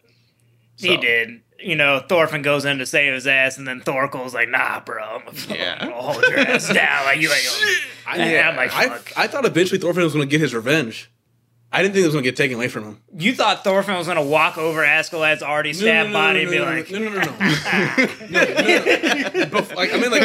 [0.77, 4.49] He did you know, Thorfinn goes in to save his ass, and then Thorkel's like,
[4.49, 5.79] "Nah, bro, I'm gonna, yeah.
[5.81, 7.43] i hold your ass down." Like you like,
[8.07, 8.49] I, yeah.
[8.49, 9.13] I'm like, Fuck.
[9.17, 11.11] I, I thought eventually Thorfinn was gonna get his revenge.
[11.75, 13.03] I didn't think it was gonna get taken away from him.
[13.17, 17.01] You thought Thorfinn was gonna walk over Askeladd's already stabbed body and be like, no,
[17.01, 18.09] no, no, no, I
[20.01, 20.23] mean, like,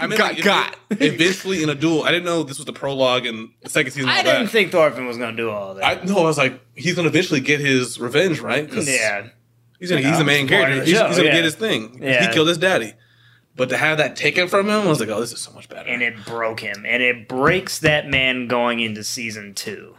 [0.00, 0.76] I mean, got, like, got.
[0.90, 2.04] eventually in a duel.
[2.04, 4.08] I didn't know this was the prologue and the second season.
[4.08, 4.52] I didn't that.
[4.52, 5.84] think Thorfinn was gonna do all that.
[5.84, 8.72] I, no, I was like, he's gonna eventually get his revenge, right?
[8.72, 9.30] Yeah
[9.84, 10.84] he's gonna, Like, he's the main it's part of character.
[10.84, 11.34] the He's, he's gonna yeah.
[11.34, 11.98] get his thing.
[12.02, 12.26] Yeah.
[12.26, 12.94] He killed his daddy,
[13.56, 15.68] but to have that taken from him, I was like, oh, this is so much
[15.68, 15.88] better.
[15.88, 19.94] and it broke him, and it breaks that man going into season two.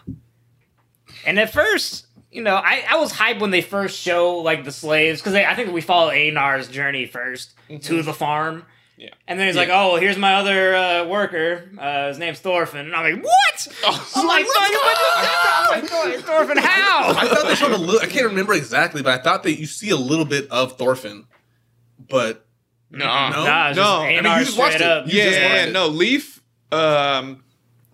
[1.26, 4.72] And at first, you know, I, I was hyped when they first show like the
[4.72, 8.06] slaves because I think we follow Einar's journey 1st to mm-hmm.
[8.06, 8.66] the farm.
[8.98, 9.10] Yeah.
[9.28, 11.70] And then he's like, "Oh, well, here's my other uh, worker.
[11.78, 13.68] Uh, his name's Thorfinn." And I'm like, "What?"
[14.16, 15.92] I'm like, "Let's!
[15.94, 18.00] I'm like, "Thorfinn, how?" I thought they showed a little.
[18.02, 21.26] I can't remember exactly, but I thought that you see a little bit of Thorfinn,
[22.10, 22.46] but
[22.90, 23.06] No.
[23.06, 23.44] No?
[23.44, 24.92] Nah, No, I mean, you just watched straight it.
[24.92, 25.08] up.
[25.08, 25.68] You yeah, just yeah, watched yeah.
[25.68, 25.74] it.
[25.74, 26.42] no, Leaf.
[26.72, 27.44] Um,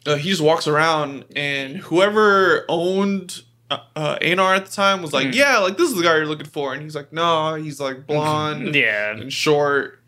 [0.05, 5.13] uh, he just walks around, and whoever owned uh, uh, Einar at the time was
[5.13, 5.33] like, Hmm.
[5.33, 8.05] "Yeah, like this is the guy you're looking for," and he's like, "No, he's like
[8.05, 10.00] blonde Yeah, and short and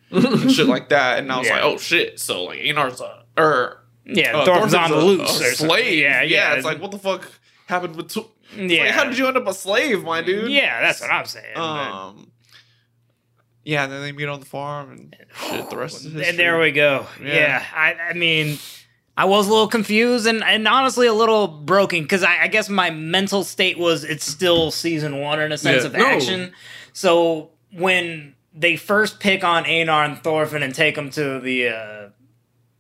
[0.50, 1.56] shit like that." And I was Yeah.
[1.56, 4.34] like, "Oh shit!" So like Einar's a or yeah.
[4.38, 5.42] uh, on the a- loose.
[5.42, 6.00] a or slave.
[6.00, 6.54] Yeah, yeah.
[6.54, 7.28] It's like what the fuck
[7.68, 8.16] happened with?
[8.56, 8.84] Yeah.
[8.84, 10.52] like, how did you end up a slave, my dude?
[10.52, 11.54] Yeah, that's what I'm saying.
[11.56, 12.32] but- Um.
[13.66, 15.16] Yeah, and then they meet on the farm and
[15.50, 15.70] shit.
[15.70, 16.26] The rest history.
[16.28, 17.08] And there we go.
[17.22, 17.66] Yeah, Yeah.
[17.74, 18.60] I, I mean,
[19.16, 22.68] I was a little confused and, and honestly a little broken because I, I guess
[22.68, 25.88] my mental state was it's still season one in a sense Yeah.
[25.88, 26.06] of No.
[26.06, 26.52] action.
[26.92, 31.70] So when they first pick on Einar and Thorfinn and take them to the.
[31.70, 32.10] Uh,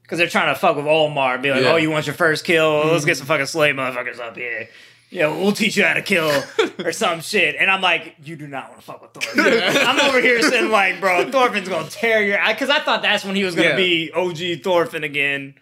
[0.01, 1.71] because they're trying to fuck with Olmar, be like, Yeah.
[1.71, 2.85] oh, you want your first kill?
[2.85, 3.07] Let's mhm.
[3.07, 4.67] get some fucking slave motherfuckers up here.
[5.09, 6.29] Yeah, we'll teach you how to kill
[6.83, 7.55] or some shit.
[7.57, 9.53] And I'm like, you do not want to fuck with Thorfinn.
[9.77, 12.37] I'm over here sitting like, bro, Thorfinn's gonna tear your.
[12.47, 13.75] Because I thought that's when he was gonna Yeah.
[13.75, 15.55] be OG Thorfinn again.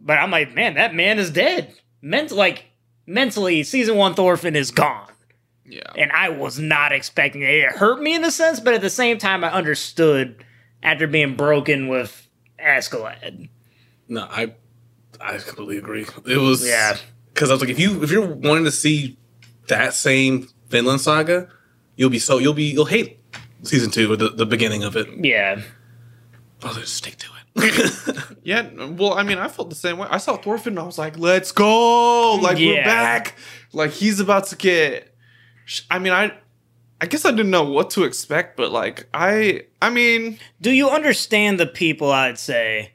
[0.00, 1.74] But I'm like, man, that man is dead.
[2.00, 2.66] Ment- like
[3.06, 5.08] mentally, season one Thorfinn is gone
[5.68, 5.82] Yeah.
[5.96, 7.50] and I was not expecting it.
[7.50, 10.44] It hurt me in a sense, but at the same time, I understood
[10.82, 13.48] after being broken with Askeladd.
[14.08, 14.54] No, I
[15.20, 16.06] I completely agree.
[16.26, 16.96] It was Yeah.
[17.34, 19.18] because I was like, if you if you're wanting to see
[19.68, 21.48] that same Vinland saga,
[21.96, 23.18] you'll be so you'll be you'll hate
[23.62, 25.08] season two or the, the beginning of it.
[25.22, 25.60] Yeah,
[26.62, 27.34] I was like, just stick to it.
[28.44, 30.08] Yeah, well, I mean, I felt the same way.
[30.10, 32.36] I saw Thorfinn and I was like, let's go.
[32.36, 33.34] Like, we're back.
[33.74, 35.14] Like, he's about to get.
[35.68, 36.32] Sh- I mean, I.
[37.00, 40.88] I guess I didn't know what to expect, but like I, I mean, do you
[40.90, 42.10] understand the people?
[42.10, 42.90] I'd say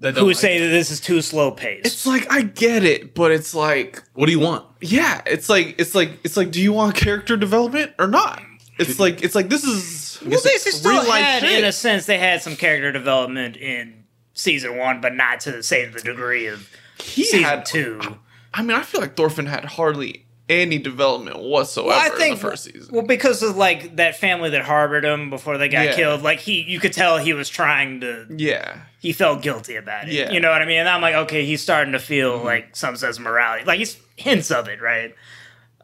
[0.00, 0.60] That who like say it.
[0.60, 1.86] that this is too slow paced.
[1.86, 4.66] it's like I get it, but it's like, what do you want?
[4.82, 8.42] yeah, it's like, it's like, it's like, do you want character development or not?
[8.78, 11.58] It's like, it's like this is well, they still real-life had, shit.
[11.60, 14.04] in a sense, they had some character development in
[14.34, 16.68] season one, but not to the same degree of
[16.98, 18.18] he season had two.
[18.52, 22.36] I mean, I feel like Thorfinn had hardly any development whatsoever Well, I in think
[22.36, 22.94] the first season.
[22.94, 25.96] well because of like that family that harbored him before they got Yeah.
[25.96, 26.22] killed.
[26.22, 30.12] Like he, you could tell he was trying to yeah, he felt guilty about it.
[30.14, 30.30] Yeah.
[30.30, 30.78] You know what I mean?
[30.78, 32.44] And I'm like, okay, he's starting to feel Mm-hmm.
[32.46, 33.64] like some sense of morality.
[33.64, 35.14] Like he's hints of it, right?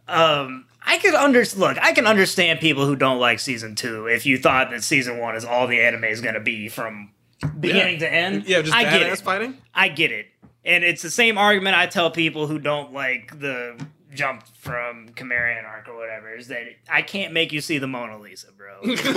[0.09, 4.27] Um I could under look, I can understand people who don't like season two if
[4.27, 7.11] you thought that season one is all the anime is gonna be from
[7.59, 8.45] beginning to end.
[8.47, 9.19] Yeah, just I get badass it.
[9.25, 9.59] fighting.
[9.75, 10.27] I get it.
[10.65, 13.77] And it's the same argument I tell people who don't like the
[14.15, 17.87] jump from Chimera Ant arc or whatever is that I can't make you see the
[17.87, 18.79] Mona Lisa, bro.
[18.83, 19.17] if, if-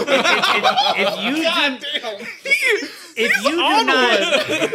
[0.98, 2.26] if you do,
[3.18, 4.72] if you do not,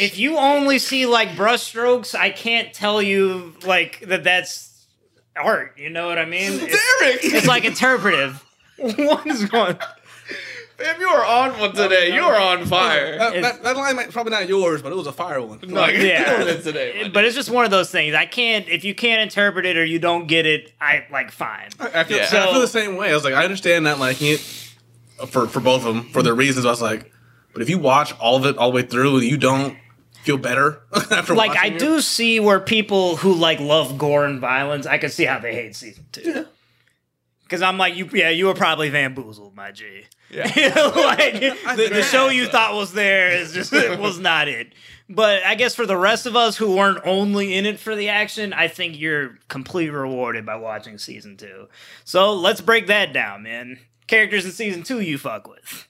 [0.00, 4.86] if you only see like brushstrokes, I can't tell you like that that's
[5.36, 5.74] art.
[5.78, 6.52] You know what I mean?
[6.52, 8.44] It's, Derek, it's like interpretive.
[8.78, 9.76] what is going?
[10.78, 12.14] Fam, you are on one today.
[12.14, 13.18] You are on fire.
[13.18, 15.58] That, It's- that, that line might probably not yours, but it was a fire one.
[15.66, 16.40] No, Like, Yeah.
[16.42, 17.00] it today.
[17.02, 18.14] my But it's just one of those things.
[18.14, 20.72] I can't if you can't interpret it or you don't get it.
[20.80, 21.70] I like fine.
[21.80, 22.26] I feel, Yeah.
[22.30, 23.10] I feel the same way.
[23.10, 24.38] I was like, I understand not liking it
[25.28, 26.64] for for both of them for their reasons.
[26.64, 27.10] I was like,
[27.52, 29.76] but if you watch all of it all the way through and you don't
[30.22, 34.38] feel better after like I it, do see where people who like love gore and
[34.40, 36.46] violence, I can see how they hate season two.
[37.48, 40.02] Because I'm like, you, yeah, you were probably bamboozled, my G.
[40.30, 40.42] Yeah.
[40.54, 41.32] like
[41.76, 44.74] the, the show you thought was there is just it was not it.
[45.08, 48.10] But I guess for the rest of us who weren't only in it for the
[48.10, 51.68] action, I think you're completely rewarded by watching season two.
[52.04, 53.78] So let's break that down, man.
[54.06, 55.88] Characters in season two you fuck with.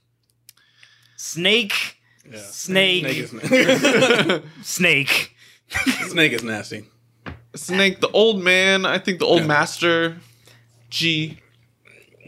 [1.16, 1.96] Snake,
[2.30, 2.38] Yeah.
[2.38, 4.42] Snake, Snake is, nasty.
[4.62, 5.36] Snake.
[6.06, 6.84] Snake is nasty.
[7.56, 8.86] Snake, the old man.
[8.86, 9.46] I think the old Yeah.
[9.48, 10.16] master.
[10.90, 11.38] G.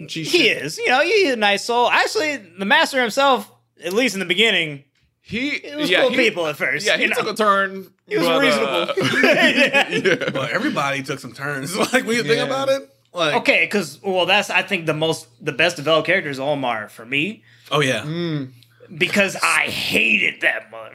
[0.08, 0.24] G.
[0.24, 0.62] He shit.
[0.62, 0.78] is.
[0.78, 1.88] You know, he's a nice soul.
[1.90, 3.50] Actually, the master himself,
[3.84, 4.84] at least in the beginning,
[5.20, 5.50] He.
[5.50, 6.86] it was yeah, cool he, people at first.
[6.86, 7.16] Yeah, he know?
[7.16, 7.92] took a turn.
[8.06, 9.20] He was but, uh, reasonable.
[9.22, 10.30] yeah.
[10.30, 11.76] But everybody took some turns.
[11.92, 12.44] Like when you think Yeah.
[12.44, 16.30] about it, like Okay, because well, that's I think the most the best developed character
[16.30, 17.42] is Olmar for me
[17.72, 18.50] oh yeah, Mm.
[18.98, 20.94] because I hated that mother.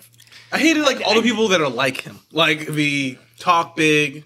[0.52, 4.26] I hated like all the people that are like him, like the talk big,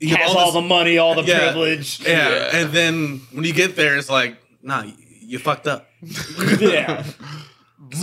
[0.00, 1.38] you have Has all, this- the money, all the Yeah.
[1.38, 2.00] privilege.
[2.00, 2.28] yeah.
[2.28, 2.50] Yeah.
[2.60, 5.86] and then when you get there, it's like nah, you, you fucked up.
[6.60, 7.04] yeah.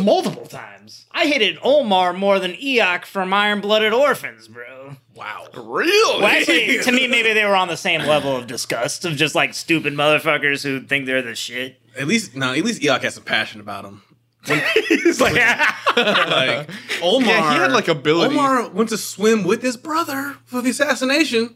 [0.02, 1.06] Multiple times.
[1.12, 4.96] I hated Olmar more than Iok from Iron Blooded Orphans, bro.
[5.14, 6.20] Wow, Real.
[6.20, 9.36] Well, actually, to me, maybe they were on the same level of disgust of just
[9.36, 11.80] like stupid motherfuckers who think they're the shit.
[11.98, 14.02] at least no, at least Iok has some passion about him.
[14.46, 16.68] it's like, Like
[17.02, 18.36] Olmar, Yeah, he had, like, ability.
[18.36, 21.56] Olmar went to swim with his brother for the assassination,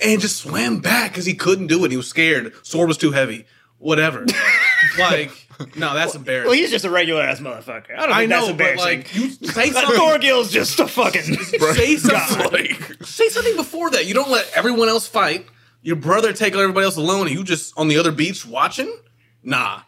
[0.00, 1.90] and just swam back because he couldn't do it.
[1.90, 2.52] He was scared.
[2.64, 3.46] Sword was too heavy.
[3.78, 4.24] Whatever.
[4.98, 5.30] like
[5.76, 6.48] no, that's embarrassing.
[6.50, 7.92] well, he's just a regular ass motherfucker.
[7.96, 8.98] I don't think I that's know, but embarrassing.
[8.98, 9.96] like you say something.
[9.98, 11.22] Thorgil's just a fucking.
[11.74, 12.50] say something.
[12.52, 14.06] like- say something before that.
[14.06, 15.46] You don't let everyone else fight.
[15.82, 18.94] Your brother take everybody else alone, and you just on the other beach watching.
[19.42, 19.80] Nah.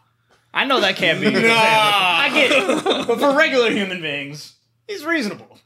[0.53, 1.29] I know that can't be.
[1.29, 4.55] Nah, I get it, but for regular human beings,
[4.87, 5.58] he's reasonable.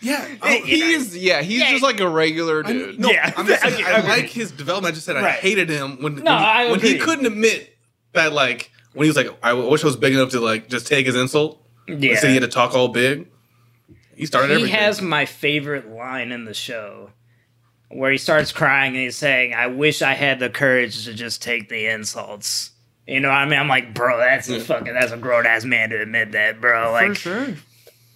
[0.00, 0.36] Yeah.
[0.42, 1.16] Oh, hey, He is.
[1.16, 1.70] Yeah, he's Yeah.
[1.70, 2.98] just like a regular dude.
[3.00, 3.32] No, Yeah.
[3.36, 4.08] I'm just saying, I Okay.
[4.08, 4.92] like his development.
[4.92, 7.76] I just said I hated him when, No, when, he, when he couldn't admit
[8.12, 10.86] that, like, when he was like, I wish I was big enough to, like, just
[10.86, 11.62] take his insult.
[11.86, 12.10] Yeah.
[12.12, 13.28] Instead, he had to talk all big.
[14.14, 14.68] He started everything.
[14.70, 14.86] He everything.
[14.86, 17.10] has my favorite line in the show
[17.90, 21.40] where he starts crying and he's saying, I wish I had the courage to just
[21.42, 22.72] take the insults
[23.06, 23.58] You know what I mean?
[23.58, 26.92] I'm like, bro, that's a fucking that's a grown ass man to admit that, bro.
[26.92, 27.54] Like, For sure.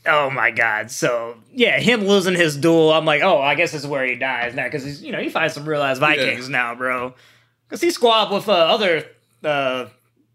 [0.06, 0.90] Oh my god.
[0.90, 4.16] So yeah, him losing his duel, I'm like, oh, I guess this is where he
[4.16, 7.14] dies now because he's you know he fights some real ass Vikings now, bro.
[7.68, 9.04] Because he squabbed with uh, other
[9.44, 9.86] uh,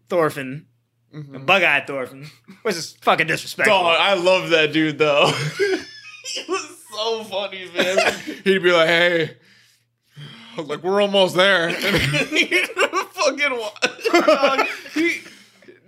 [0.08, 0.66] Thorfinn,
[1.14, 1.46] Mhm.
[1.46, 2.26] bug eyed Thorfinn,
[2.62, 3.78] which is fucking disrespectful.
[3.78, 5.26] Dog, I love that dude though.
[5.58, 7.98] he was so funny, man.
[8.44, 9.36] He'd be like, "Hey,
[10.58, 12.66] like we're almost there," and he'd
[13.12, 13.58] fucking
[14.12, 15.20] dog, he.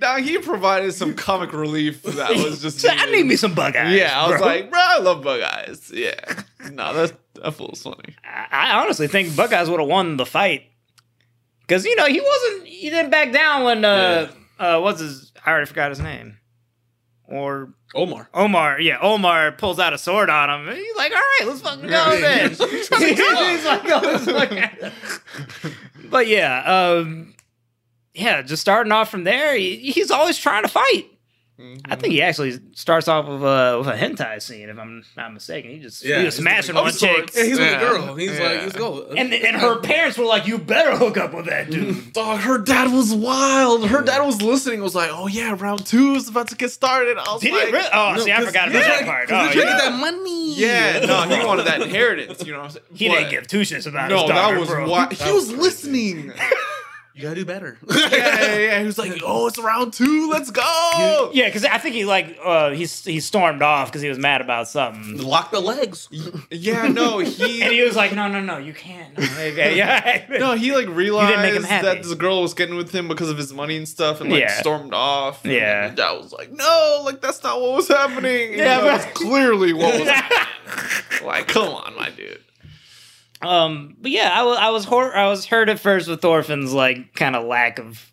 [0.01, 2.85] Now he provided some comic relief that was just.
[2.89, 3.95] I need me some bug eyes.
[3.95, 4.47] Yeah, I was bro.
[4.47, 5.91] like, bro, I love bug eyes.
[5.93, 8.15] Yeah, no, that's that fool's funny.
[8.25, 10.65] I, I honestly think Buckeyes would have won the fight
[11.61, 15.51] because you know he wasn't he didn't back down when uh uh what's his I
[15.51, 16.37] already forgot his name
[17.27, 18.27] or Olmar.
[18.35, 21.87] Olmar yeah Olmar pulls out a sword on him he's like all right let's fucking
[21.89, 24.93] go then he's like, oh, let's fucking-
[26.11, 26.63] but yeah
[26.99, 27.35] um
[28.15, 31.07] yeah just starting off from there he, he's always trying to fight
[31.85, 32.29] I think he mm-hmm.
[32.29, 36.03] actually starts off with a with a hentai scene if I'm not mistaken he just
[36.03, 37.31] he was he's smashing like, one oh, chick.
[37.37, 38.15] Yeah, he's with a girl.
[38.15, 38.45] He's Yeah.
[38.47, 39.05] like, let's go.
[39.11, 42.57] and and her parents were like, "You better hook up with that dude." Dog, her
[42.57, 43.87] dad was wild.
[43.89, 44.81] Her dad was listening.
[44.81, 47.71] Was like, "Oh yeah, round two is about to get started." I was Did like,
[47.71, 47.89] really?
[47.93, 49.29] Oh, No, see, I forgot they're about that trying- part.
[49.29, 49.85] 'cause Oh, they're trying yeah.
[49.85, 50.55] get that money.
[50.55, 52.43] Yeah, no, he wanted that inheritance.
[52.47, 52.85] You know what I'm saying?
[52.95, 54.89] He But- didn't give two shits about No, his daughter, that was bro.
[54.89, 56.33] why he was was listening.
[57.21, 57.77] You gotta do better.
[57.91, 58.81] yeah, yeah, yeah.
[58.81, 60.31] He was like, "Oh, it's round two.
[60.31, 64.09] Let's go." Yeah, because I think he like uh, he he stormed off because he
[64.09, 66.09] was mad about something, Lock the legs.
[66.51, 67.63] Yeah, no, he.
[67.63, 71.41] and he was like, "No, no, no, you can't." No, yeah, no, he like realized
[71.43, 71.87] make him happy.
[71.87, 74.41] that this girl was getting with him because of his money and stuff, and like
[74.41, 74.59] Yeah.
[74.61, 75.45] stormed off.
[75.45, 75.89] And Yeah.
[75.89, 79.19] his dad was like, "No, like that's not what was happening." Yeah, yeah, but- that's
[79.19, 80.09] clearly what was.
[80.09, 81.27] happening.
[81.27, 82.41] like, come on, my dude.
[83.43, 86.73] Um, but yeah, I was I was hor- I was hurt at first with Thorfinn's
[86.73, 88.11] like kind of lack of,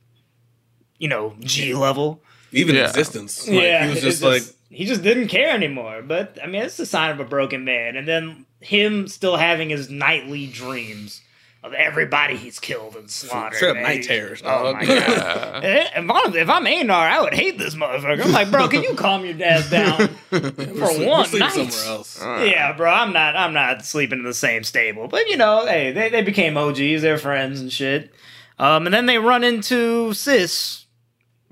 [0.97, 2.21] you know, G level.
[2.53, 2.87] Even Yeah.
[2.87, 3.45] existence.
[3.47, 6.01] Like, yeah, he was it's just like, he just didn't care anymore.
[6.01, 7.97] But I mean, it's a sign of a broken man.
[7.97, 11.21] And then him still having his nightly dreams
[11.61, 13.57] of everybody he's killed and slaughtered.
[13.57, 14.41] straight night terrors.
[14.45, 14.87] Oh my god.
[14.87, 15.59] Yeah.
[15.61, 18.23] Eh, If I'm, if I'm Einar, I would hate this motherfucker.
[18.23, 20.09] I'm like, bro, can you calm your dad down?
[20.31, 21.51] We're For sleep- one night.
[21.51, 22.19] somewhere else.
[22.21, 25.07] yeah, bro, I'm not I'm not sleeping in the same stable.
[25.07, 28.11] But you know, hey, they, they became OGs, they're friends and shit.
[28.59, 30.85] Um, and then they run into Sis.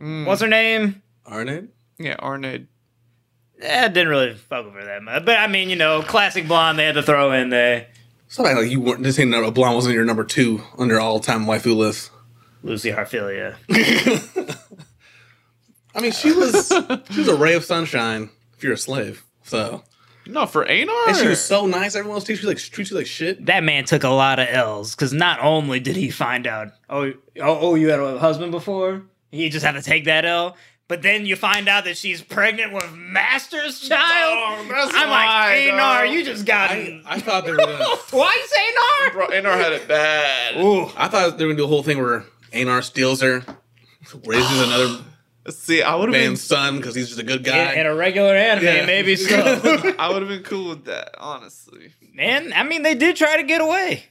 [0.01, 0.25] Mm.
[0.25, 1.01] What's her name?
[1.29, 1.69] Arnheid?
[1.97, 2.67] Yeah, Arnheid.
[3.61, 5.23] Eh, didn't really fuck with her that much.
[5.25, 7.87] But I mean, you know, classic blonde they had to throw in there.
[8.27, 11.45] Something like you weren't this ain't a blonde wasn't your number two under all time
[11.45, 12.11] waifu list.
[12.63, 13.55] Lucy Heartfilia.
[15.95, 16.67] I mean, she was
[17.11, 19.23] she was a ray of sunshine if you're a slave.
[19.43, 19.83] So
[20.27, 20.93] No, for Einar.
[21.07, 21.95] and she was so nice.
[21.95, 23.45] Everyone else treats you like treats you like shit.
[23.45, 27.05] That man took a lot of L's because not only did he find out, oh,
[27.07, 30.55] oh, oh, you had a husband before, he just had to take that L.
[30.87, 34.67] But then you find out that she's pregnant with Master's child.
[34.67, 35.25] Dog, that's I'm why,
[35.65, 36.69] like, Einar, you just got.
[36.69, 37.83] I, I thought they were gonna.
[38.11, 38.61] Why you say
[39.07, 39.13] Einar?
[39.13, 40.57] Bro, Einar had it bad.
[40.63, 43.43] Ooh, I thought they were gonna do a whole thing where Einar steals her,
[44.25, 45.03] raises another
[45.49, 46.29] See, I would have been.
[46.31, 47.73] man's son because he's just a good guy.
[47.75, 48.85] in a regular anime, Yeah.
[48.85, 49.35] maybe so.
[49.99, 51.93] I would have been cool with that, honestly.
[52.13, 54.05] Man, I mean, they did try to get away.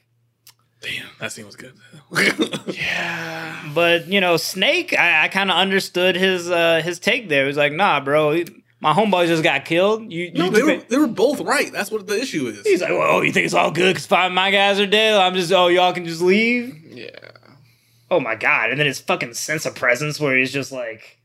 [0.80, 1.72] Damn, that scene was good.
[2.66, 3.70] Yeah.
[3.74, 7.45] But you know, Snake, I, I kind of understood his uh, his take there.
[7.45, 8.47] He was like, "Nah, bro, he-
[8.80, 10.12] my homeboy just got killed.
[10.12, 11.72] You, no, you they were they were both right.
[11.72, 12.62] That's what the issue is.
[12.64, 14.87] He's like, well, oh, you think it's all good because five of my guys are
[14.87, 15.14] dead?
[15.18, 16.76] I'm just, oh, y'all can just leave?
[16.87, 17.09] Yeah.
[18.11, 18.70] Oh my God.
[18.70, 21.24] And then his fucking sense of presence where he's just like, I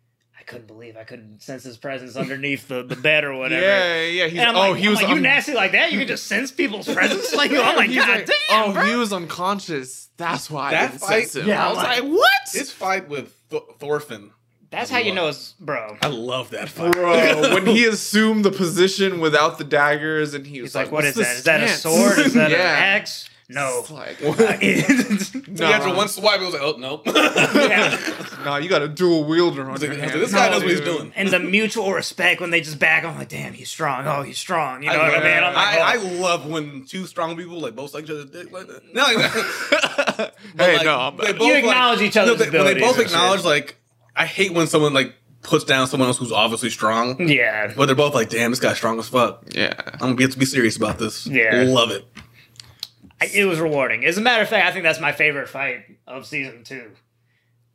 [0.49, 3.61] couldn't believe I couldn't sense his presence underneath the, the bed or whatever.
[3.61, 4.27] Yeah, yeah.
[4.27, 4.99] He's, And I'm oh, like, he I'm was.
[5.01, 5.91] like, you un- nasty like that?
[5.91, 7.33] You can just sense people's presence?
[7.35, 8.85] Like, oh my He's God, like, damn, Oh, bro.
[8.85, 10.09] he was unconscious.
[10.17, 11.47] That's why That I didn't fight- sense him.
[11.47, 12.31] Yeah, I was like- like, what?
[12.51, 14.31] His fight with Th- Thorfinn.
[14.71, 15.97] That's how you know it's, bro.
[16.01, 16.91] I love that fight.
[16.91, 20.91] Bro, when he assumed the position without the daggers, and he was He's like, like,
[20.93, 21.21] "What's is that?
[21.23, 22.19] this Is that a sword?
[22.19, 22.57] Is that yeah.
[22.57, 23.29] an axe?
[23.49, 23.79] No.
[23.79, 27.01] It's like, uh, So after one swipe, it was like, oh no.
[27.05, 27.97] Yeah.
[28.45, 30.11] no, you got a dual wielder on like, your hand.
[30.11, 31.11] this guy knows what he's doing.
[31.15, 34.05] and the mutual respect when they just back on, like, damn, he's strong.
[34.07, 34.83] Oh, he's strong.
[34.83, 35.43] You know what I mean?
[35.43, 35.83] I'm like, I, oh.
[35.83, 38.83] I love when two strong people like both like each other's dick like that.
[38.93, 39.01] No,
[40.17, 42.73] like, hey, like, no, I'm they both, You like- acknowledge each no, other's they, when
[42.73, 43.75] they both and acknowledge like
[44.15, 47.73] I hate when someone like puts down someone else who's obviously strong, yeah.
[47.75, 49.43] but they're both like, damn, this guy's strong as fuck.
[49.55, 49.73] yeah.
[49.93, 51.25] I'm gonna get to be serious about this.
[51.25, 51.63] Yeah.
[51.67, 52.05] love it.
[53.21, 54.05] I- It was rewarding.
[54.05, 56.91] As a matter of fact, I think that's my favorite fight of season two.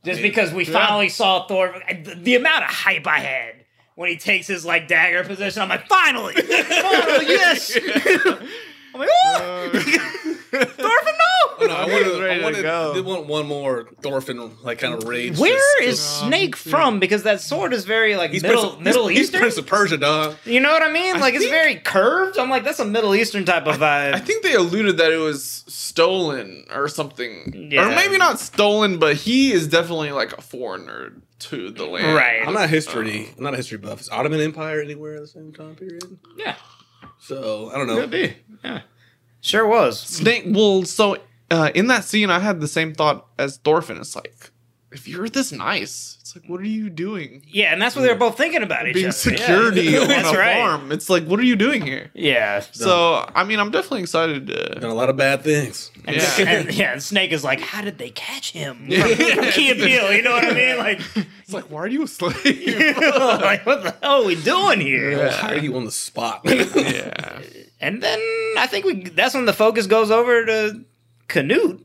[0.05, 0.73] Just because we Yeah.
[0.73, 3.55] finally saw Thor, uh, the, the amount of hype I had
[3.95, 7.77] when he takes his like dagger position, I'm like, finally, finally, yes.
[8.95, 9.71] I'm like, oh,
[10.55, 11.15] Uh, Thorfinn,
[11.59, 11.67] no.
[11.67, 12.95] No, I wanted, was ready I to wanted, go.
[12.95, 15.37] did want one more Thorfinn like kind of rage.
[15.37, 17.01] Where just- is Snake from?
[17.01, 19.41] Because that sword is very like He's Middle Prince, Middle he's, Eastern.
[19.41, 20.37] He's Prince of Persia, dog.
[20.45, 21.17] you know what I mean?
[21.17, 22.39] I Like it's think- very curved.
[22.39, 24.15] I'm like that's a Middle Eastern type of vibe.
[24.15, 27.69] I think they alluded that it was stolen or something.
[27.73, 27.91] Yeah.
[27.91, 32.15] Or maybe not stolen, but he is definitely like a foreigner to the land.
[32.15, 32.47] Right.
[32.47, 33.29] I'm not history.
[33.37, 34.01] I'm not a history buff.
[34.03, 36.17] Is Ottoman Empire anywhere at the same time period?
[36.37, 36.55] yeah,
[37.27, 37.97] So I don't know.
[37.97, 38.37] could be.
[38.63, 38.83] Yeah,
[39.41, 39.99] sure was.
[39.99, 40.45] Snake.
[40.47, 41.17] Well, so
[41.51, 43.97] uh, in that scene, I had the same thought as Thorfinn.
[43.97, 44.51] It's like,
[44.95, 47.43] if you're this nice, it's like, what are you doing?
[47.49, 49.13] Yeah, and that's what they're both thinking about each Being other.
[49.13, 49.99] security Yeah.
[50.27, 50.55] on a right.
[50.57, 50.93] farm.
[50.93, 52.11] It's like, what are you doing here?
[52.15, 52.61] Yeah.
[52.73, 54.75] So, I mean, I'm definitely excited to.
[54.81, 55.91] Done a lot of bad things.
[56.07, 56.41] And, Yeah.
[56.49, 58.89] and, yeah, and Snake is like, how did they catch him?
[58.89, 60.79] From, from Key Appeal, you know what I mean?
[60.79, 61.01] Like,
[61.43, 62.35] It's like, why are you a slave?
[62.45, 65.11] like, what the hell are we doing here?
[65.13, 65.51] Yeah.
[65.51, 66.41] are you on the spot.
[66.45, 67.41] yeah.
[67.81, 68.19] And then
[68.57, 70.85] I think we that's when the focus goes over to
[71.29, 71.85] Canute,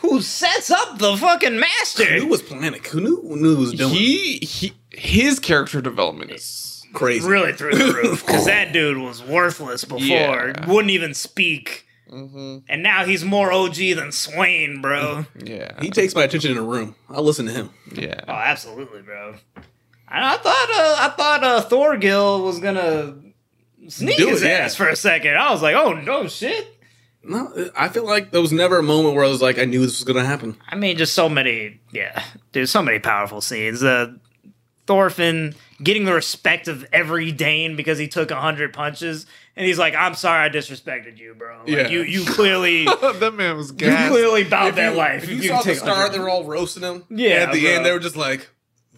[0.00, 2.04] who sets up the fucking master.
[2.18, 2.82] Who was planning?
[2.90, 3.92] Who knew, who knew what was doing?
[3.94, 7.28] He, he, his character development is Crazy.
[7.28, 10.66] really through the roof because that dude was worthless before, Yeah.
[10.66, 12.62] wouldn't even speak, Mhm.
[12.68, 15.26] and now he's more OG than Sweyn, bro.
[15.44, 15.72] Yeah.
[15.82, 16.94] He takes my attention in a room.
[17.10, 17.70] I'll listen to him.
[17.92, 18.20] Yeah.
[18.28, 19.34] Oh, absolutely, bro.
[20.08, 23.16] And I thought, uh, I thought uh, Thorgil was gonna
[23.88, 24.52] sneak Do his it, yeah.
[24.58, 25.36] ass for a second.
[25.36, 26.75] I was like, oh no, shit.
[27.28, 29.80] No, I feel like there was never a moment where I was like, I knew
[29.80, 30.56] this was going to happen.
[30.68, 32.22] I mean, just so many, yeah,
[32.52, 33.82] dude, so many powerful scenes.
[33.82, 34.12] Uh,
[34.86, 39.78] Thorfinn getting the respect of every Dane because he took a hundred punches, and he's
[39.78, 41.58] like, "I'm sorry, I disrespected you, bro.
[41.58, 41.88] Like, Yeah.
[41.88, 42.84] you, you clearly,
[43.18, 44.08] that man was gas.
[44.08, 45.24] clearly about that you, life.
[45.24, 47.02] If you, saw the take star, 100 they were all roasting him.
[47.10, 47.70] Yeah, And at the bro.
[47.72, 48.48] end, they were just like,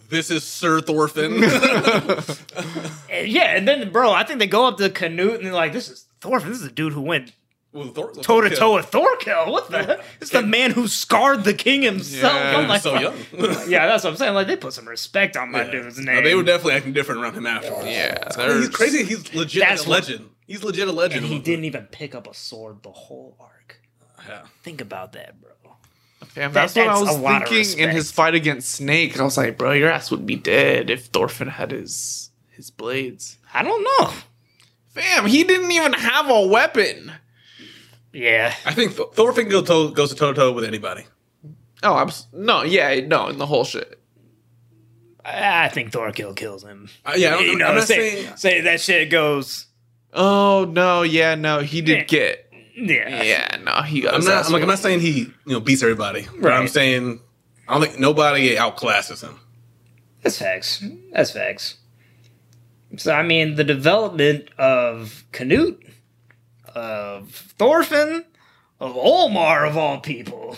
[0.09, 1.41] "This is Sir Thorfinn."
[3.11, 5.73] And yeah, and then, bro, I think they go up to Canute and they're like,
[5.73, 6.49] "This is Thorfinn.
[6.51, 7.38] This is a dude who went With Thor-
[7.73, 9.51] toe to toe with Thorkel.
[9.51, 10.01] What the?
[10.21, 12.33] It's the man who scarred the king himself.
[12.33, 12.57] Yeah.
[12.57, 13.15] I'm like, so young.
[13.67, 14.33] yeah, that's what I'm saying.
[14.33, 15.71] Like, they put some respect on my Yeah.
[15.71, 16.23] dude's No, name.
[16.23, 17.85] they were definitely acting different around him afterwards.
[17.85, 18.57] Yeah.
[18.57, 19.03] He's crazy.
[19.03, 20.29] He's legit That's a what- legend.
[20.47, 21.25] He's legit a legend.
[21.25, 23.79] and he didn't even pick up a sword the whole arc.
[24.27, 24.41] Yeah.
[24.63, 25.51] Think about that, bro.
[26.25, 29.19] Fam, That- that's what I was a thinking in his fight against Snake.
[29.19, 33.37] I was like, bro, your ass would be dead if Thorfinn had his his blades.
[33.53, 34.11] I don't know.
[34.89, 37.13] Fam, he didn't even have a weapon.
[38.13, 41.03] Yeah, I think Th- Thorfinn goes to goes to toe to toe with anybody.
[41.83, 43.99] Oh, I'm s- no, yeah, no, in the whole shit.
[45.23, 46.89] I I think Thorkel kills him.
[47.05, 48.37] Uh, yeah, I'm, you know, I'm not say, saying.
[48.37, 49.67] say that shit goes.
[50.11, 52.03] Oh no, yeah, no, he did Yeah.
[52.05, 52.45] get.
[52.75, 54.13] Yeah, Yeah, no, he got.
[54.13, 54.37] I'm his not.
[54.37, 56.25] ass I'm, like, I'm not saying he you know beats everybody.
[56.41, 56.69] But I'm Right.
[56.69, 57.19] saying
[57.67, 59.39] I don't think nobody outclasses him.
[60.23, 60.83] that's facts.
[61.11, 61.75] That's facts.
[62.97, 65.83] So I mean, the development of Canute,
[66.75, 68.25] of Thorfinn,
[68.79, 70.57] of Olmar of all people.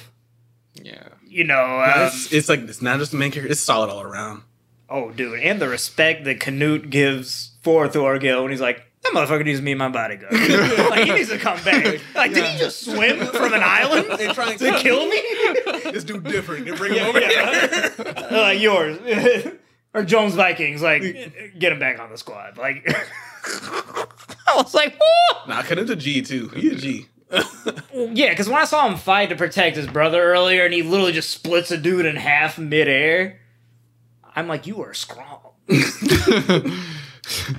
[0.76, 1.10] Yeah.
[1.28, 3.52] You know, um, it's, it's like it's not just the main character.
[3.52, 4.44] It's solid all around.
[4.90, 9.46] oh, dude, and the respect that Canute gives for Thorgil when he's like, that motherfucker
[9.46, 10.32] needs me and my bodyguard.
[10.90, 12.00] like he needs to come back.
[12.14, 15.20] Like, did he just swim from an island They trying to kill me?
[15.92, 16.66] this dude different.
[16.66, 17.90] They bring him over Yeah.
[17.96, 18.04] here.
[18.06, 18.98] Uh, like yours
[19.96, 20.82] or Jomsvikings.
[20.82, 21.02] Like,
[21.58, 22.58] get him back on the squad.
[22.58, 22.86] Like,
[24.48, 25.48] I was like, Whoa!
[25.48, 26.50] Nah, cut into G too.
[26.50, 27.08] He a G.
[27.94, 31.14] yeah, because when I saw him fight to protect his brother earlier, and he literally
[31.14, 33.40] just splits a dude in half midair,
[34.36, 35.40] I'm like, you are strong.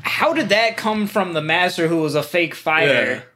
[0.03, 3.24] How did that come from the master who was a fake fighter?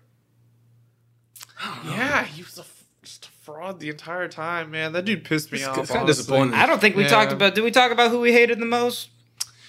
[1.87, 4.93] Yeah, he was a, f- just a fraud the entire time, man.
[4.93, 5.79] That dude pissed me It's- off.
[5.85, 6.53] it's kinda disappointing.
[6.55, 7.09] I don't think we Yeah.
[7.09, 7.55] talked about.
[7.55, 9.09] Did we talk about who we hated the most?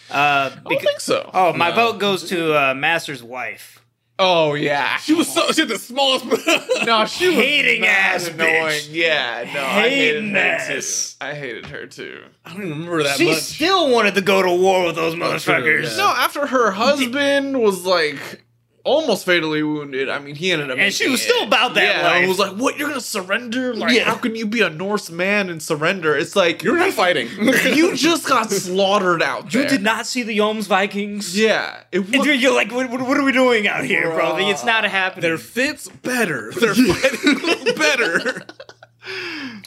[0.09, 1.29] Uh, I don't think so.
[1.33, 1.75] oh, my No.
[1.75, 3.73] vote goes to uh, Master's wife.
[4.19, 4.97] Oh yeah.
[4.97, 6.25] She was so she had the smallest.
[6.85, 8.49] No, she was Hating ass annoying.
[8.49, 8.87] bitch.
[8.91, 11.15] Yeah, no, I hated Hating her ass.
[11.19, 11.25] too.
[11.25, 12.23] I hated her too.
[12.43, 13.41] I don't even remember that She much.
[13.43, 15.91] still wanted to go to war with those motherfuckers.
[15.91, 15.97] yeah.
[15.97, 18.43] No, after her husband was like
[18.87, 20.09] almost fatally wounded.
[20.09, 20.77] I mean, he ended up.
[20.77, 22.23] And she making was still about that Yeah, life.
[22.23, 22.77] I was like, "What?
[22.77, 23.73] You're gonna surrender?
[23.75, 24.05] Like, Yeah.
[24.05, 26.15] how can you be a Norse man and surrender?
[26.15, 27.27] It's like You're not fighting.
[27.75, 29.63] you just got slaughtered out There.
[29.63, 31.35] You did not see the Jomsvikings.
[31.35, 32.25] Yeah, it And was.
[32.25, 34.33] you're, you're like, what, what, what are we doing out here, bro?
[34.33, 34.51] Bruh.
[34.51, 35.21] It's not happening.
[35.23, 36.51] Their fits better.
[36.59, 38.45] They're fighting better.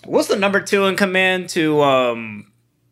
[0.05, 2.47] What's the number two in command to um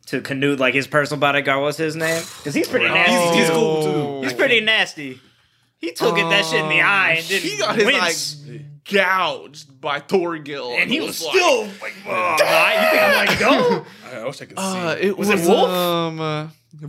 [0.07, 1.61] to Canute, like his personal bodyguard?
[1.63, 2.23] What's his name?
[2.39, 3.13] Because he's pretty nasty.
[3.13, 4.23] He's- he's cool, too.
[4.23, 5.21] He's pretty nasty.
[5.79, 8.45] He took it that shit in the eye and didn't he got his wince.
[8.49, 13.39] eye gouged by Thorgil, and he was like- still like, oh, you think I'm like
[13.39, 13.87] go?
[14.13, 14.65] I wish I could see.
[14.65, 15.69] Uh, it Was was, it Wolf?
[15.71, 16.49] Um, uh,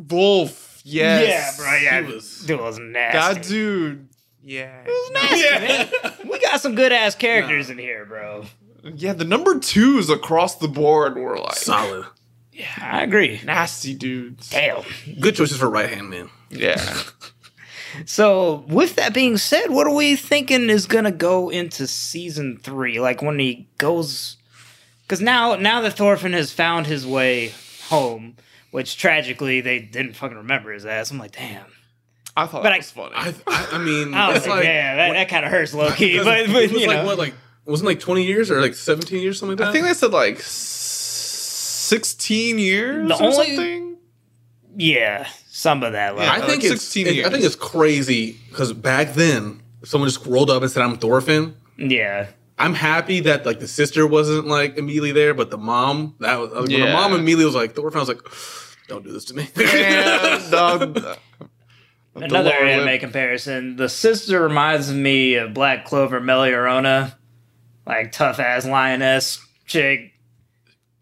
[0.09, 0.81] Wolf.
[0.85, 1.57] Yes.
[1.57, 1.75] Yeah, bro.
[1.77, 3.17] Yeah, He was- dude was nasty.
[3.41, 4.09] That dude.
[4.41, 4.81] Yeah.
[4.85, 8.45] it was Man, we got some good ass characters in here, bro.
[8.95, 12.05] Yeah, the number twos across the board were like Solid.
[12.53, 13.41] Yeah, I agree.
[13.45, 14.49] nasty dudes.
[14.49, 14.83] Damn.
[15.19, 16.29] Good choices for right hand man.
[16.49, 16.81] Yeah.
[18.05, 22.99] So, with that being said, what are we thinking is gonna go into season three?
[22.99, 24.37] Like when he goes,
[25.03, 27.53] because now now that Thorfinn has found his way
[27.87, 28.35] home,
[28.71, 31.11] which tragically they didn't fucking remember his ass.
[31.11, 31.65] I'm like, damn.
[32.37, 33.15] I thought But that I- was funny.
[33.15, 35.91] I, I, I mean, I was like, like, yeah, that, that kind of hurts low
[35.91, 36.17] key.
[36.23, 37.33] But, but it was you like know, what, like
[37.65, 39.69] wasn't like twenty years or like seventeen years, something like that.
[39.69, 43.97] I think they said like 16 years The or only- something.
[44.77, 45.27] yeah,
[45.59, 46.15] some of that.
[46.15, 50.09] Like, I think like it's 16 it- I think it's crazy because back then, someone
[50.09, 51.55] just rolled up and said I'm Thorfinn.
[51.77, 56.39] yeah, I'm happy that like the sister wasn't like immediately there, but the mom that
[56.39, 57.97] was when the mom immediately was like Thorfinn.
[57.97, 58.21] I was like,
[58.87, 59.47] don't do this to me.
[59.57, 61.15] Uh,
[62.15, 62.99] Another anime lip.
[63.01, 63.75] comparison.
[63.75, 67.13] The sister reminds me of Black Clover Mereoleona,
[67.85, 70.13] like tough ass lioness chick.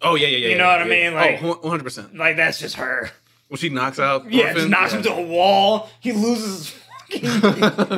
[0.01, 0.45] oh yeah, yeah, yeah.
[0.45, 1.14] You yeah, know what I mean?
[1.16, 1.84] Like- oh, 100.
[1.84, 3.10] percent Like that's just her.
[3.50, 5.89] When she knocks out, Yeah, Thorfinn, just knocks him to a wall.
[6.00, 6.76] He loses
[7.10, 7.41] his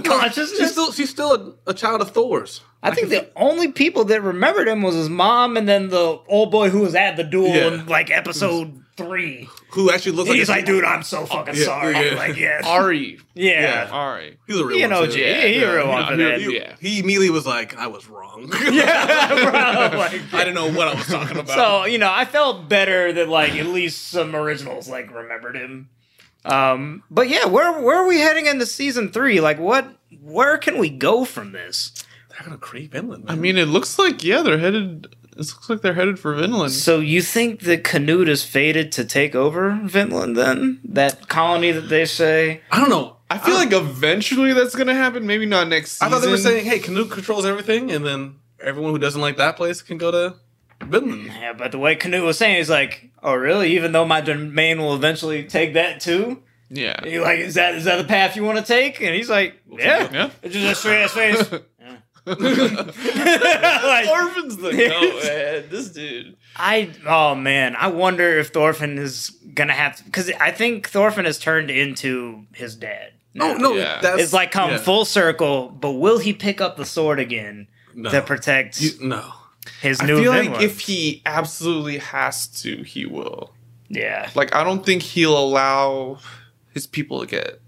[0.04, 0.60] consciousness.
[0.60, 2.62] She's still she's still a, a child of Thor's.
[2.82, 6.50] I think the only people that remembered him was his mom and then the old
[6.52, 7.68] boy who was at the duel Yeah.
[7.74, 9.50] in like episode three.
[9.72, 11.94] Who actually looks like He's a- like, dude, I'm so fucking Yeah, sorry.
[11.94, 12.16] yeah.
[12.16, 13.20] Like, yeah, Ari.
[13.34, 13.62] yeah.
[13.62, 13.90] Yeah.
[13.92, 14.38] Ari.
[14.48, 15.12] He's a real You one, know, too.
[15.14, 16.42] Jay, he a real one for he, that.
[16.42, 16.76] Yeah.
[16.80, 18.52] he immediately was like, I was wrong.
[18.72, 19.50] Yeah, bro.
[20.00, 21.56] Like, I didn't know what I was talking about.
[21.56, 25.90] So you know, I felt better that like at least some originals like remembered him.
[26.46, 29.42] Um, but yeah, where where are we heading into season three?
[29.42, 29.88] Like, what?
[30.22, 31.92] Where can we go from this?
[32.30, 33.26] they're gonna creep inland.
[33.28, 35.14] I mean, it looks like, yeah, they're headed.
[35.32, 36.72] It looks like they're headed for Vinland.
[36.74, 40.36] So you think the Canute is fated to take over Vinland?
[40.36, 42.62] Then that colony that they say.
[42.72, 43.18] I don't know.
[43.30, 45.28] I feel like eventually that's going to happen.
[45.28, 46.08] Maybe not next season.
[46.08, 49.38] I thought they were saying, "Hey, Canute controls everything," and then everyone who doesn't like
[49.38, 50.36] that place can go to
[50.84, 51.28] Vinland.
[51.28, 53.74] Yeah, but the way Canute was saying, he's like, "Oh, really?
[53.74, 57.04] Even though my domain will eventually take that too." Yeah.
[57.04, 59.00] He like, is that is that the path you want to take?
[59.02, 60.30] And he's like, "Yeah." Yeah.
[60.42, 61.12] It's just a straight ass
[61.50, 61.62] face.
[62.30, 65.64] Like, Orphan's the goat, man.
[65.70, 66.36] This dude.
[66.56, 71.40] I oh man, I wonder if Thorfinn is gonna have because I think Thorfinn has
[71.40, 73.14] turned into his dad.
[73.40, 74.00] Oh, no, no, Yeah.
[74.02, 74.78] that's It's like come yeah.
[74.78, 78.10] full circle, but will he pick up the sword again No.
[78.10, 79.24] to protect You, no.
[79.82, 83.54] his I new I feel like if he absolutely has to, he will.
[83.88, 86.18] yeah, Like, I don't think he'll allow
[86.74, 87.62] his people to get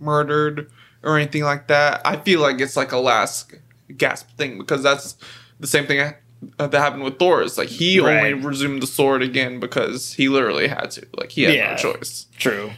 [0.00, 0.70] murdered
[1.02, 2.00] or anything like that.
[2.04, 3.54] I feel like it's like a last
[3.96, 5.16] gasp thing because that's
[5.60, 6.12] the same thing
[6.58, 7.42] that happened with Thor.
[7.42, 11.06] It's like he only resumed the sword again because he literally had to.
[11.16, 11.70] Like, he had Yeah.
[11.72, 12.26] no choice.
[12.38, 12.70] true.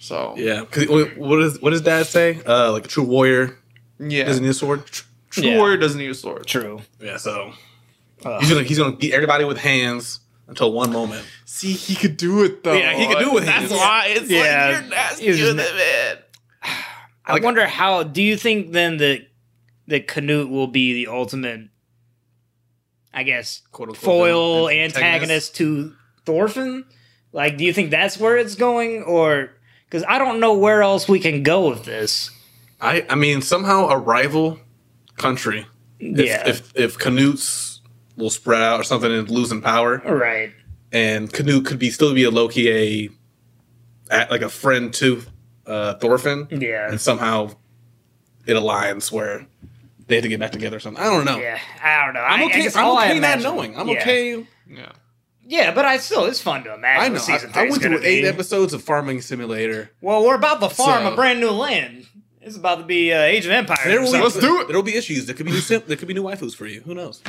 [0.00, 0.64] So, Yeah.
[0.70, 2.40] 'Cause what does what does Dad say?
[2.46, 3.56] Uh, like a true warrior
[3.98, 4.24] yeah.
[4.24, 4.82] doesn't need a sword.
[5.30, 5.56] True Yeah.
[5.58, 6.46] warrior doesn't need a sword.
[6.46, 6.82] True.
[7.00, 7.16] Yeah.
[7.16, 7.52] So
[8.24, 8.40] Ugh.
[8.40, 11.24] he's gonna he's gonna beat everybody with hands until one moment.
[11.46, 12.74] See, he could do it though.
[12.74, 13.42] Yeah, he could do it.
[13.46, 14.40] That's why it's Yeah.
[14.72, 16.16] like you're nasty He's with it, man.
[17.26, 18.02] I Like- wonder how.
[18.02, 19.26] Do you think then that
[19.86, 21.68] that Canute will be the ultimate?
[23.12, 25.94] I guess Quote unquote, foil an antagonist to
[26.26, 26.84] Thorfinn?
[27.32, 29.50] Like, do you think that's where it's going, or
[29.86, 32.30] because I don't know where else we can go with this?
[32.80, 34.58] I I mean somehow a rival
[35.16, 35.66] country.
[36.00, 37.80] If, yeah, If if Canute's
[38.16, 40.52] will spread out or something and losing power, right.
[40.92, 43.10] and Canute could be still be a low key a,
[44.10, 45.22] a like a friend to
[45.66, 47.50] uh, Thorfinn, Yeah, and somehow
[48.46, 49.46] it aligns where
[50.06, 51.02] they have to get back together or something.
[51.02, 51.38] I don't know.
[51.38, 51.58] yeah.
[51.82, 52.20] I don't know.
[52.20, 52.60] I'm I- I okay.
[52.60, 53.78] I am okay not imagine- knowing.
[53.78, 54.00] I'm yeah.
[54.00, 54.46] okay.
[54.68, 54.92] Yeah.
[55.46, 57.02] Yeah, but I still it's fun to imagine.
[57.04, 57.14] I know.
[57.14, 58.26] What season I, I went through eight be.
[58.28, 59.90] episodes of Farming Simulator.
[60.00, 62.06] Well, we're about to farm So- a brand new land.
[62.40, 63.80] It's about to be uh, Age of Empires.
[63.84, 64.22] There will, something.
[64.22, 64.66] Let's do it.
[64.68, 65.24] There will be issues.
[65.26, 65.60] There could be new.
[65.60, 66.80] sim- There could be new waifus for you.
[66.82, 67.22] Who knows?